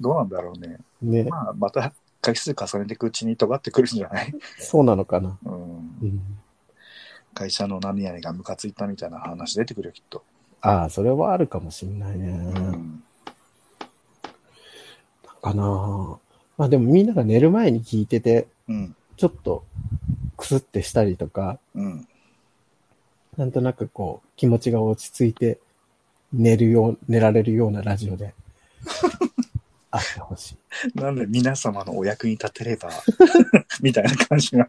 [0.00, 0.78] どうなんだろうね。
[1.02, 5.38] ね、まあ、また回数重ねていくうちに尖ってくるんじゃない、そうなのかな？
[5.44, 6.20] うん、うん。
[7.32, 10.24] 会社の何々がムカついたみたいな話出てくるよ、きっと。
[10.62, 12.28] ああ、それはあるかもしれないね。
[12.28, 13.04] うん。
[15.40, 16.18] かな
[16.56, 18.96] まあでもみんなが寝る前に聞いてて、うん。
[19.16, 19.64] ちょっと
[20.36, 22.08] クスってしたりとか、うん。
[23.36, 25.58] なんとなくこう気持ちが落ち着いて
[26.32, 28.34] 寝るよう、寝られるようなラジオで
[29.90, 30.98] あってほしい。
[30.98, 32.90] なんで皆様のお役に立てれば、
[33.80, 34.68] みたいな感じが、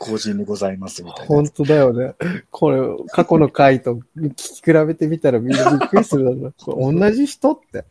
[0.00, 1.48] 後人にございますみたいな本。
[1.48, 2.14] 当だよね。
[2.50, 6.52] これ、過去の回と聞き比べてみたらみんなびっくりするだろうな。
[6.52, 7.84] これ同じ人って。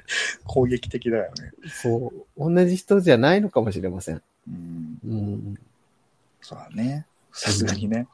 [0.45, 1.51] 攻撃的だよね。
[1.70, 2.53] そう。
[2.55, 4.24] 同じ人じゃないのかもしれません。
[4.47, 4.99] うん。
[5.05, 5.55] うん。
[6.41, 7.05] そうだね。
[7.32, 8.07] さすがにね。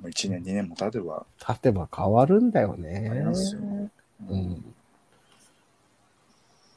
[0.00, 3.60] もう1年、2年も経てば、立てば変わるんだよ変わねりますよ。
[4.28, 4.36] う。
[4.36, 4.74] ん。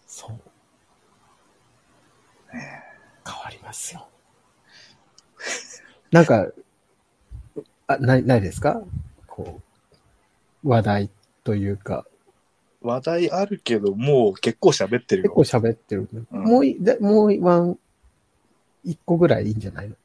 [0.07, 0.31] そう。
[2.55, 2.81] ね
[3.23, 4.07] 変わりますよ。
[6.13, 6.47] なんか、
[7.87, 8.81] あ、ない、ないですか？
[9.27, 9.59] こ
[10.63, 11.09] う、話題
[11.43, 12.05] というか、
[12.81, 15.45] 話題あるけど、もう結構喋ってる結構よ。
[15.45, 17.77] 喋ってる、うんもうい、でもうワン、
[18.83, 19.95] 一個ぐらいいいんじゃないの？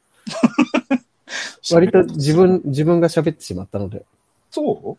[1.71, 4.03] 割と自分、自分が喋ってしまったので。
[4.49, 4.97] そ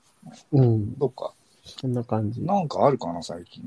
[0.53, 0.59] う？
[0.63, 0.95] うん。
[0.99, 1.33] どっか？
[1.65, 2.43] そんな感じ。
[2.43, 3.67] なんかあるかな、最近。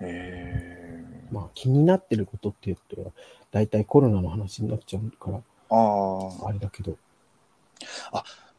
[0.00, 0.55] え
[1.30, 3.10] まあ気になってることって言ったら、
[3.50, 6.96] 大体コロナの話になっちゃうから、ー、ああ、あれだけど。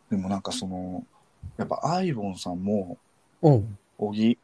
[0.09, 1.05] でもなんかその、
[1.57, 2.97] やっぱアイボンさんも、
[3.41, 3.78] うん。
[3.97, 4.38] 小木、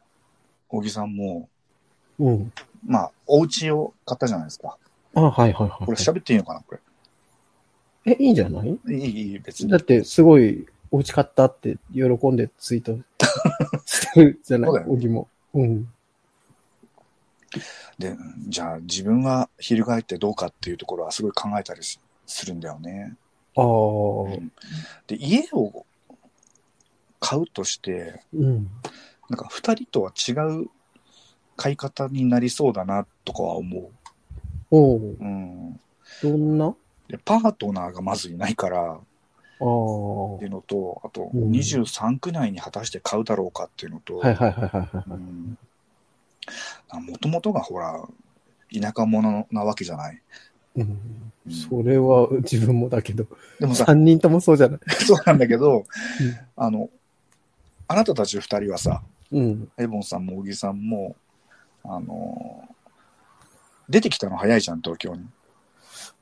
[0.68, 1.48] 小木さんも、
[2.18, 2.52] うん。
[2.86, 4.76] まあ、お家を買ったじゃないですか。
[5.14, 5.86] あ、はいはいはい。
[5.86, 6.76] これ喋っていいのかな、こ
[8.04, 8.78] え、いいんじゃない？
[8.86, 8.94] れ。
[8.96, 9.78] いい、いい、別にだ。
[9.78, 12.98] って、すごい、お家買ったって喜んでツイート
[13.86, 14.70] してるじゃない？
[14.70, 15.28] そうだよねおぎも。
[15.54, 15.88] うん。
[17.98, 18.16] で、
[18.48, 23.16] じゃあ自分は翻ってどうかっていうところはすごい考えたりしするんだよね。
[23.56, 23.64] ああ、
[25.06, 25.86] で、家を
[27.20, 28.68] 買うとして、うん。
[29.30, 30.32] なんか二人とは違
[30.62, 30.68] う
[31.56, 33.90] 買い方になりそうだなとかは思
[34.70, 35.16] おうう。
[35.20, 35.80] うん。
[36.22, 36.74] どんな？
[37.08, 38.96] で、パートナーがまずいないから、ああ。
[38.96, 38.98] っ
[39.58, 45.04] ていうのと、あと、うん23区内に果たして買うだろうかっていうのと、はいはいはいはいはい。
[45.10, 45.58] うん
[46.92, 48.06] もともとがほら、
[48.72, 50.20] 田舎者なわけじゃない。
[50.76, 51.34] うんうん
[51.68, 53.26] それは自分もだけど、
[53.60, 54.80] でもさ、三人ともそうじゃない。
[55.04, 55.84] そうなんだけど、
[56.56, 56.88] あの、
[57.86, 59.68] あなたたち二人はさ、うん。
[59.76, 61.16] エボンさんも小木さんも、
[61.82, 62.66] あの、
[63.90, 65.26] 出てきたの早いじゃん、東京に。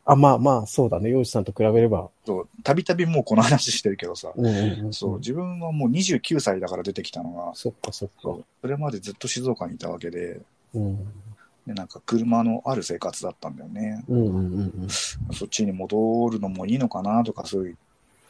[0.04, 1.10] あ、まあまあ、そうだね。
[1.10, 2.10] 洋治さんと比べれば。
[2.64, 4.92] たびたびもうこの話してるけどさ、うんうんうん。
[4.92, 8.36] そう、自分はもう29歳だから出てきたのが、そっかそっか。
[8.60, 10.40] それまでずっと静岡にいたわけで、
[10.74, 10.98] うん。
[11.66, 14.04] でなんか車のある生活だったんだよね。
[14.08, 14.88] うんうんうん
[15.32, 17.76] そっちに戻るのもいいのかなとか、そういう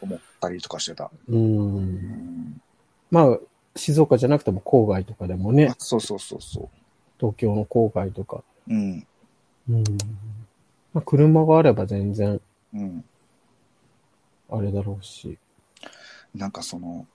[0.03, 1.11] 思ったりとかしてた。
[1.29, 1.37] うん。
[1.37, 1.39] う。
[1.39, 2.63] うんん、
[3.11, 3.39] まあ、
[3.77, 6.69] 静岡じゃなくても郊外とかでもねあ、そうそうそうそ
[7.19, 8.43] 東京の郊外とか。
[8.69, 8.75] う。
[8.75, 9.07] うん。
[9.71, 9.85] うん。
[10.95, 12.41] まあ、車があれば全然、
[12.75, 13.05] うん。
[14.51, 15.39] あれだろうし。
[16.35, 17.07] なんかその、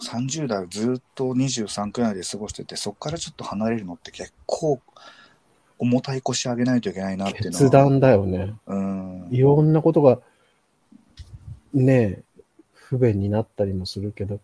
[0.00, 4.80] 30代をずっと23くらいで過ごしてて、そこからちょっと離れるのって結構
[5.78, 7.58] 重たい腰上げないといけないなっていうのは。
[7.58, 8.54] 決断だよね。
[8.66, 9.28] うん。
[9.30, 10.20] いろんなことが、
[11.72, 12.22] ねえ、
[12.72, 14.40] 不便になったりもするけど。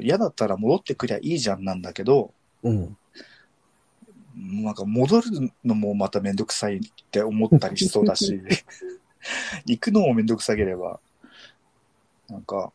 [0.00, 2.32] 嫌だったら戻ってくりゃいいじゃんなんだけど、
[2.62, 2.96] うん。
[4.36, 6.80] なんか戻るのもまためんどくさいっ
[7.10, 8.40] て思ったりしそうだし、
[9.66, 11.00] 行くのもめんどくさければ、
[12.28, 12.72] なんか、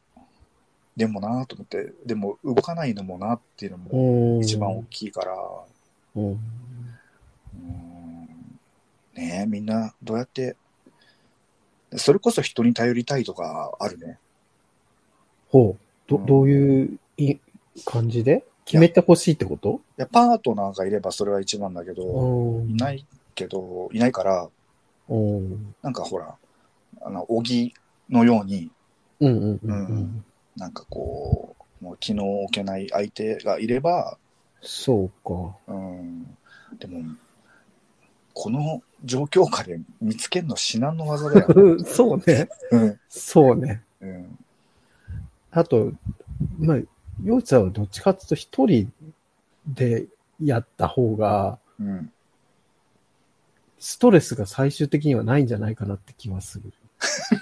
[0.95, 4.43] でもなと思って、でも動かないのもなっていうのもうん。
[4.43, 5.35] 一番大きいから、
[6.15, 6.23] うん。
[6.31, 6.39] うん
[9.15, 10.55] ねえ、みんなどうやって、
[11.95, 14.17] それこそ人に頼りたいとかあるね。
[15.49, 15.77] ほう。
[16.07, 17.35] ど、うんどういうい
[17.85, 18.45] 感じで？
[18.69, 19.81] 決めてほしいってこと？
[19.97, 22.69] いや、パートナーがいればそれは一番だけど、うん。。
[22.69, 24.47] いないいけど、いないから、
[25.09, 25.75] うん。
[25.81, 26.35] なんかほら、
[27.01, 27.73] あの、小木
[28.11, 28.69] のように、
[29.21, 29.59] うんうんうんう。
[29.63, 34.19] うんなんかこう、もう気の置けない相手がいれば、
[34.61, 35.55] そうか。
[35.67, 36.37] うん、
[36.77, 37.01] でも、
[38.35, 41.47] この状況下で見つけるの至難の技だよ。
[41.85, 42.49] そうね。
[42.71, 43.81] うんそうね。
[43.99, 44.37] うん
[45.51, 45.91] あと、
[46.59, 46.77] まあ、
[47.23, 48.91] ようちゃんはどっちかっていうと一人
[49.67, 50.07] で
[50.41, 52.11] やった方が、うん
[53.81, 56.73] ストレスが最終的にはないんじゃないかなって気はする。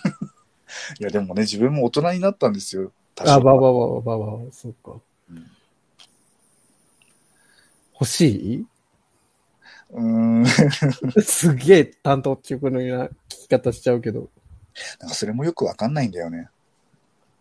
[0.99, 2.91] いや、でもね、自分も大人になったんですよ。
[3.15, 5.01] 多あ、少ばばばばばば、そうか。
[5.32, 5.51] うん
[7.93, 8.21] 欲し
[8.61, 8.65] い？
[9.89, 9.99] うー
[10.41, 10.45] ん。
[11.25, 14.30] すげえ担当直のような聞き方しちゃうけど。
[14.99, 16.49] なんかそれもよくわかんないんだよね。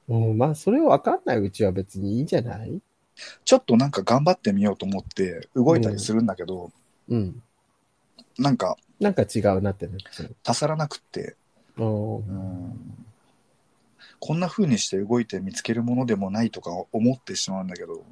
[0.08, 2.80] うん、まあ、それわかんないうちは別にいいんじゃない？
[3.44, 6.70] ちょっとなんか頑張ってみようと思って動いたりするんだけど、
[7.08, 7.42] うん。
[8.38, 10.36] なんかなんか違うなってなっちゃう。
[10.44, 11.36] 足さらなくって、
[11.76, 12.96] うんうん
[14.18, 18.02] こんな風にして動いて見つけるものでもないとか思ってしまうんだけど、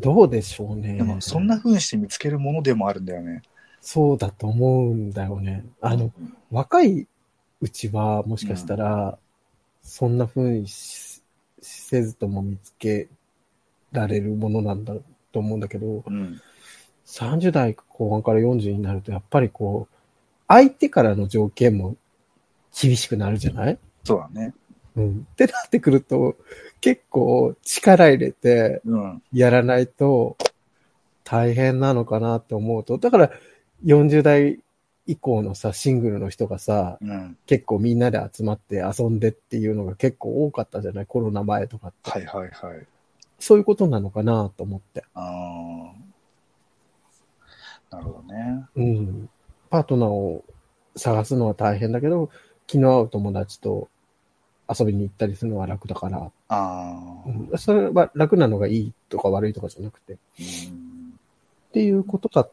[0.00, 0.94] どうでしょうね。
[0.94, 3.42] でもそんな風にして見つけるものでもあるんだよね。
[3.82, 5.66] そうだと思うんだよね。
[5.82, 6.10] あの、
[6.50, 7.06] 若い
[7.60, 9.18] うちはもしかしたら、
[9.82, 11.20] そんな風にし
[11.60, 13.08] せずとも見つけ
[13.92, 14.94] られるものなんだ
[15.32, 16.40] と思うんだけど、うん。
[17.06, 19.94] 30代後半から40になると、やっぱりこう、
[20.48, 21.96] 相手からの条件も
[22.80, 23.78] 厳しくなるじゃない？
[24.04, 24.54] そうだね。
[24.96, 25.26] うん。
[25.32, 26.36] ってなってくると、
[26.80, 29.22] 結構力入れてうん。
[29.32, 30.36] やらないと
[31.22, 33.30] 大変なのかなって思うと、だから
[33.84, 34.58] 40代
[35.06, 37.36] 以降のさ、シングルの人がさ、うん。
[37.46, 41.06] 結構みんなで集まって遊んでっていうのが結構多かったじゃない？
[41.06, 42.10] コロナ前とかって。
[42.10, 42.86] はいはいはい。
[43.38, 45.04] そういうことなのかなと思って。
[45.14, 45.92] あ
[47.90, 47.96] あ。
[47.96, 48.64] なるほどね。
[48.76, 49.28] うん。
[49.70, 50.44] パートナーを
[50.96, 52.30] 探すのは大変だけど、
[52.66, 53.88] 気の合う友達と
[54.68, 60.42] 遊びに行ったりするのは楽だから、ああ、うんそれは楽なのがいいとか悪いとかじゃなくて、っう
[60.72, 61.18] ん
[61.72, 62.48] ていうことだ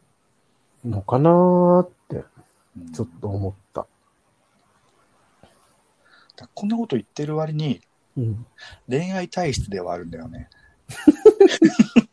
[0.84, 1.90] のかなーっ
[2.94, 3.86] ちょっと思った。
[6.36, 7.82] だこんなこと言ってる割に
[8.18, 8.46] うん。
[8.90, 10.50] 恋愛体質ではあるんだよね。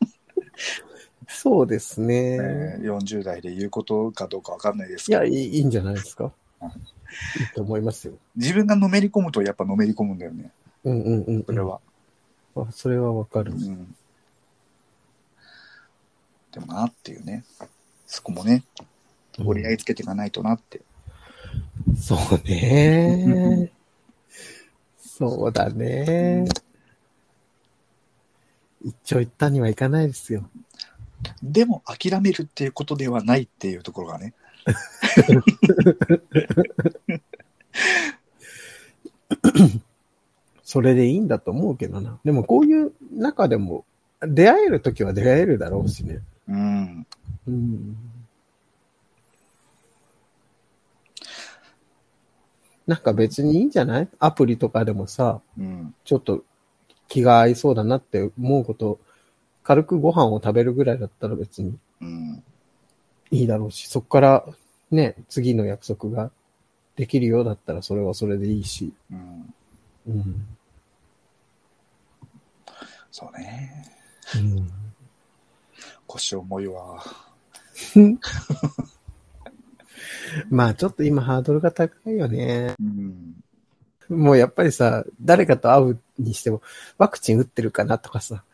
[1.29, 2.37] そうですね。
[2.37, 6.33] えー40代で言うことかどうかわかんないですけどいいいいんじゃないですか？
[6.63, 6.75] うんいい
[7.55, 8.15] と思いますよ。
[8.37, 10.51] 自分がのめり込むとやっぱのめり込むんだよね。
[10.85, 11.45] うんうんうん。
[11.45, 11.81] それは。
[12.57, 12.67] あ。
[12.73, 13.53] それはわかる。
[13.53, 13.97] うん。
[16.53, 17.45] でもなっていうね。
[18.07, 18.63] そこもね、
[19.45, 20.81] 折り合いつけていかないとなって。
[22.01, 23.71] そうね。
[24.99, 26.47] そうだね。
[28.85, 30.49] 一長一短にはいかないですよ。
[31.43, 34.35] でも諦めるっていうことではないっていうところがね。
[40.63, 42.19] それでいいんだと思うけどな。
[42.25, 43.85] でもこういう中でも、
[44.21, 46.21] 出会えるときは出会えるだろうしね。
[46.49, 47.07] うん。
[47.47, 47.97] うん。
[52.87, 54.09] なんか別にいいんじゃない？
[54.19, 55.95] アプリとかでもさ、うん。
[56.05, 56.45] ちょっと
[57.09, 59.01] 気が合いそうだなって思うこと、
[59.65, 62.43] 軽くご飯を食べるぐらいだったら別にうん。
[63.31, 64.45] いいだろうし、そこから
[64.91, 66.31] ね、次の約束が
[66.95, 68.93] できるようだったらそれはそれでいいし。
[69.11, 69.55] うん。
[70.07, 70.47] うん。
[73.11, 73.85] そうね。
[74.37, 74.69] うん、
[76.07, 77.03] 腰重いわ。
[80.51, 82.75] まあちょっと今ハードルが高いよね。
[82.81, 83.37] うん。
[84.09, 86.63] もうやっぱりさ、誰かと会うにしても、
[86.99, 88.45] ワクチン打ってるかなとかさ、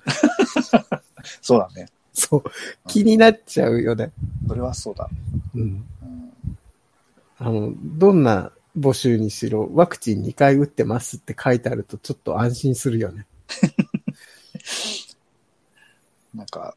[1.41, 1.89] そうだね。
[2.13, 2.43] そう、
[2.89, 4.13] 気になっちゃうよね。
[4.49, 5.09] それはそうだ。
[5.55, 5.63] うん。
[5.63, 5.85] うん。
[7.39, 13.27] あの、どんな募集にしろ、ワクチン2回打ってますって書いてあるとちょっと安心するよね。
[16.35, 16.77] なんか、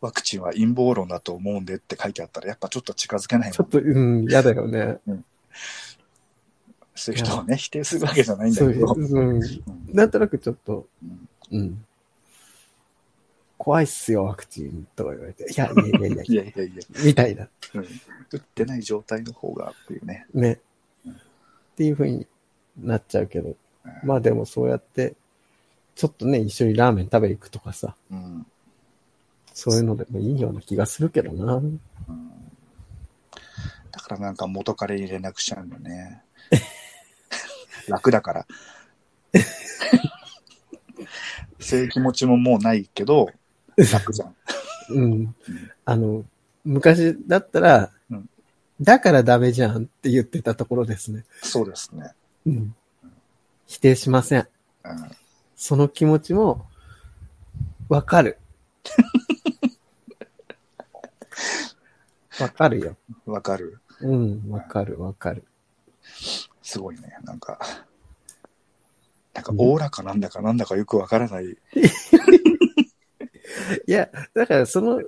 [0.00, 4.98] ワクチンは陰謀論だと思うんでって書いてあったら、やっぱちょっと近づけないちょっと、うん、嫌だよね。
[6.94, 8.94] そういう人をね、否定するわけじゃないんだけど。
[8.94, 9.36] うん。
[9.36, 9.42] うん
[9.92, 11.84] なんとなくちょっと、うんうん。
[13.56, 15.44] 怖いっすよ、ワクチンとか言われて。
[15.44, 17.48] いや、いやいやいや いやいやいや、みたいな。
[17.74, 17.86] うん、
[18.30, 20.26] 打ってない状態の方がっていうね。
[20.32, 20.52] ね。
[20.52, 21.12] っ
[21.76, 22.26] ていう風に
[22.78, 23.56] なっちゃうけど。
[24.04, 25.14] まあでもそうやって、
[25.94, 28.46] ちょっとね、一緒にラーメン食べ行くとかさ、うん。
[29.60, 31.54] そういうのでもいいような気がするけどな。
[31.54, 31.80] うん
[33.90, 36.22] だからなんか元彼に連絡しちゃうんだよね。
[37.88, 38.46] 楽だから。
[41.58, 43.30] そういう気持ちももうないけど、
[43.92, 44.36] 楽じゃん。
[44.90, 45.34] うん。
[45.84, 46.24] あの、
[46.64, 48.30] 昔だったら、うん
[48.80, 51.24] だからダメじゃんって言ってたところですね。
[51.42, 52.12] そうですね。
[52.46, 52.76] うん。
[53.66, 54.46] 否定しません。
[54.84, 55.10] うん
[55.56, 56.64] その気持ちも、
[57.88, 58.38] わかる。
[62.40, 62.96] わかるよ。
[63.26, 63.78] わかる。
[64.00, 65.44] うん、わかるわかる。
[66.62, 67.16] すごいね。
[67.24, 67.58] なんか、
[69.34, 71.46] なんか、おおらかなんだかなんだかよくわからない。
[73.86, 75.02] いや、だからその、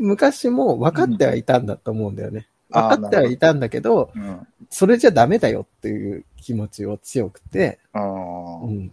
[0.00, 2.48] 昔も分かってはいたんだと思うんだよね。
[2.72, 4.46] あー分かってはいたんだけど、うん。
[4.70, 8.90] それじゃダメだよっていう気持ちを強くて、あうあ、ん。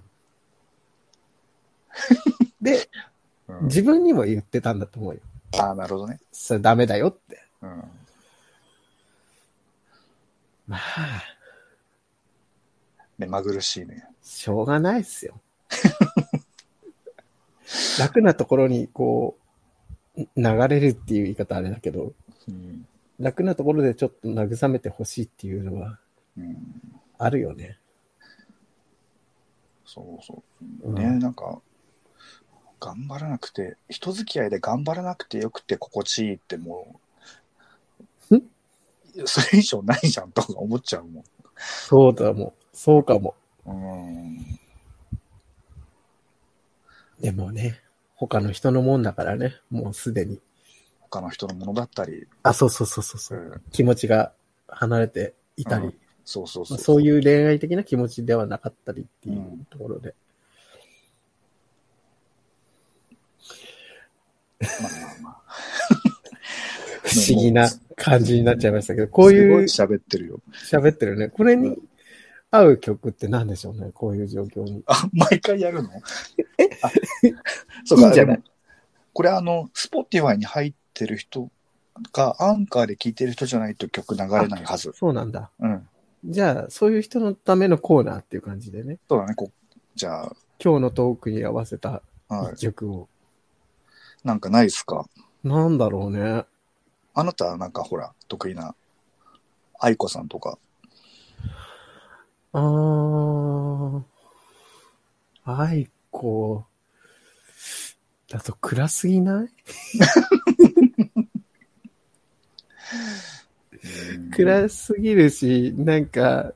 [2.61, 2.89] で、
[3.47, 5.19] うん自分にも言ってたんだと思うよ。
[5.59, 6.19] ああ、なるほどね。
[6.31, 7.42] それダメだよって。
[7.63, 7.83] うん。
[10.67, 11.23] まあ、
[13.17, 14.05] 目まぐるしいね。
[14.21, 15.41] しょうがないっすよ。
[17.99, 19.37] 楽なところにこ
[20.17, 22.13] う、流れるっていう言い方あれだけど、
[22.47, 22.85] うん。
[23.19, 25.99] 楽なところでちょっと慰めてほしいっていうのは
[26.37, 27.01] うん。
[27.17, 27.77] あるよね。
[29.85, 30.43] そうそ
[30.83, 30.89] う。
[30.89, 31.61] うんね、なんか、
[32.79, 37.02] 頑張らなくて、人付き合いで頑張らなくてよくて心地いいってもう、ん
[39.25, 41.23] それ以上ないじゃんとか思っちゃうもん。
[41.87, 42.53] そうだもん。
[42.73, 43.35] そうかも。
[43.65, 44.59] うん。
[47.19, 47.81] でもね、
[48.15, 50.41] 他の人のもんだからね、もうすでに。
[51.01, 53.41] 他の人のものだったり、あ、そうそうそうそうそうう。
[53.55, 54.33] ん、気持ちが
[54.67, 55.93] 離れていたり、うん
[56.25, 56.77] そうそうそう。
[56.77, 60.15] そういう恋愛的な気持ちではなかったりっていううんところで。
[64.61, 64.91] まあまあ
[65.21, 65.41] まあ。
[67.13, 70.39] 不思議な感じになっちゃいましたけど、こういうすごい喋ってるよ。
[70.69, 71.29] 喋ってるね。
[71.29, 71.77] これに
[72.51, 74.83] 合う曲って何でしょうね、こういう状況に。
[74.85, 75.89] あ、毎回やるの？
[75.89, 76.91] あ
[77.85, 78.43] そうか、いいんじゃない？
[79.13, 81.49] これあの、 Spotify に入ってる人
[82.11, 84.91] か、アンカーで聴いてる人じゃないと曲流れないはず。
[84.95, 85.51] そうなんだ。
[85.59, 85.87] うん。
[86.25, 89.51] じゃあ、そういう人のためのコーナーっていう感じでね、そうだね、こ
[89.95, 90.31] じゃ
[90.63, 92.67] 今日のトークに合わせたあ、はい一。
[92.67, 93.09] 曲を。
[94.23, 95.05] なんかないっすか？
[95.43, 96.45] なんだろうね。
[97.13, 98.75] あなたはなんかほら、得意な、
[99.79, 100.57] 愛子さんとか。
[102.53, 104.01] あー、
[105.45, 106.65] 愛子、
[108.29, 109.47] だと暗すぎない？
[114.35, 116.53] 暗すぎるし、なんか、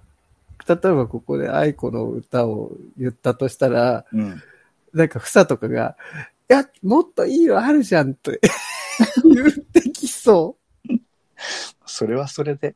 [0.67, 4.41] 例えばここで愛子の歌を言ったとしたら、うん。
[4.93, 5.95] なんか、ふさとかが、
[6.49, 8.39] いや、もっといいのあるじゃんって
[9.23, 9.51] 言っ
[10.27, 10.57] そ
[10.89, 10.99] う。
[11.85, 12.75] それはそれで、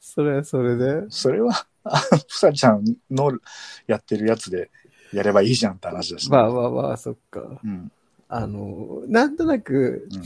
[0.00, 1.04] それはそれで。
[1.08, 1.98] それは、あ
[2.28, 3.38] ふさちゃんの
[3.86, 4.70] やってるやつで
[5.12, 6.36] やればいいじゃんって話だし、ね。
[6.36, 7.60] まあまあまあ、そっか。
[7.62, 7.92] うん。
[8.28, 10.22] あの、なんとなくうん、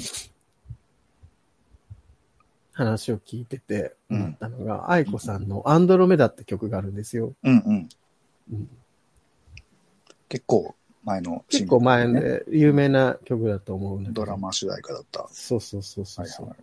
[2.73, 7.35] 話を聞いててうん思ったのが、愛子さんのアンドロメダって曲があるんですよ。
[7.43, 7.89] うんうん。
[8.53, 8.69] うん
[10.29, 10.75] 結構
[11.05, 14.25] 前のシン結構前で有名な曲だと思うんだけど。
[14.25, 15.27] ドラマ主題歌だった。
[15.31, 16.57] そうそうそうそうはいはい。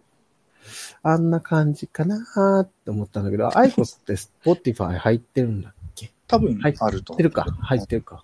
[1.03, 6.11] あんな感じかなーって思ったんだけど、アイコスって Spotify 入ってるんだっけ？
[6.27, 7.13] 多分入あると。
[7.13, 7.43] 入ってるか？
[7.43, 8.23] 入ってるか。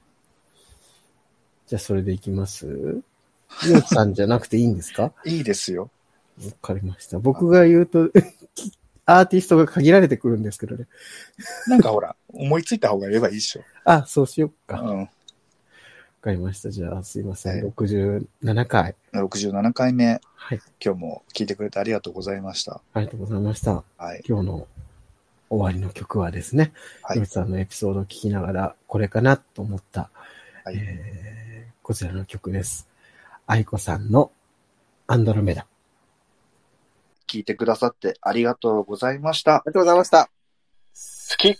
[1.67, 3.01] じゃあそれでいきます？
[3.65, 5.03] ゆうきさんじゃなくていいんですか？
[5.03, 5.89] わ いいですよ。
[6.61, 7.19] かりました。
[7.19, 8.09] 僕が言うと、
[9.05, 10.87] アーティストが限られてくるんですけどね。
[11.67, 13.61] なんかほら、思いついた方が言えばいいでしょ。
[13.85, 14.81] あ、そうしよっか。
[14.81, 15.09] わうん。
[16.21, 16.69] かりました。
[16.69, 17.63] じゃあすいません。
[17.63, 18.95] はい67回。
[19.13, 20.61] 67回目、はい。
[20.83, 22.81] 今日も聞いてくれてありがとうございました。
[22.93, 23.83] ありがとうございました。
[23.97, 24.23] はい。
[24.27, 24.67] 今日の
[25.49, 30.09] 終わりの曲はですね、はいゆうきさんのエピソードを聞きながら、これかなと思った、
[30.63, 31.41] はいえー
[31.83, 32.87] こちらの曲です。
[33.47, 34.31] 愛子さんの
[35.07, 35.65] アンドロメダ。
[37.27, 39.55] 聞いてくださってありがとうございました。
[39.55, 40.29] ありがとうございました。
[40.93, 41.57] 好き。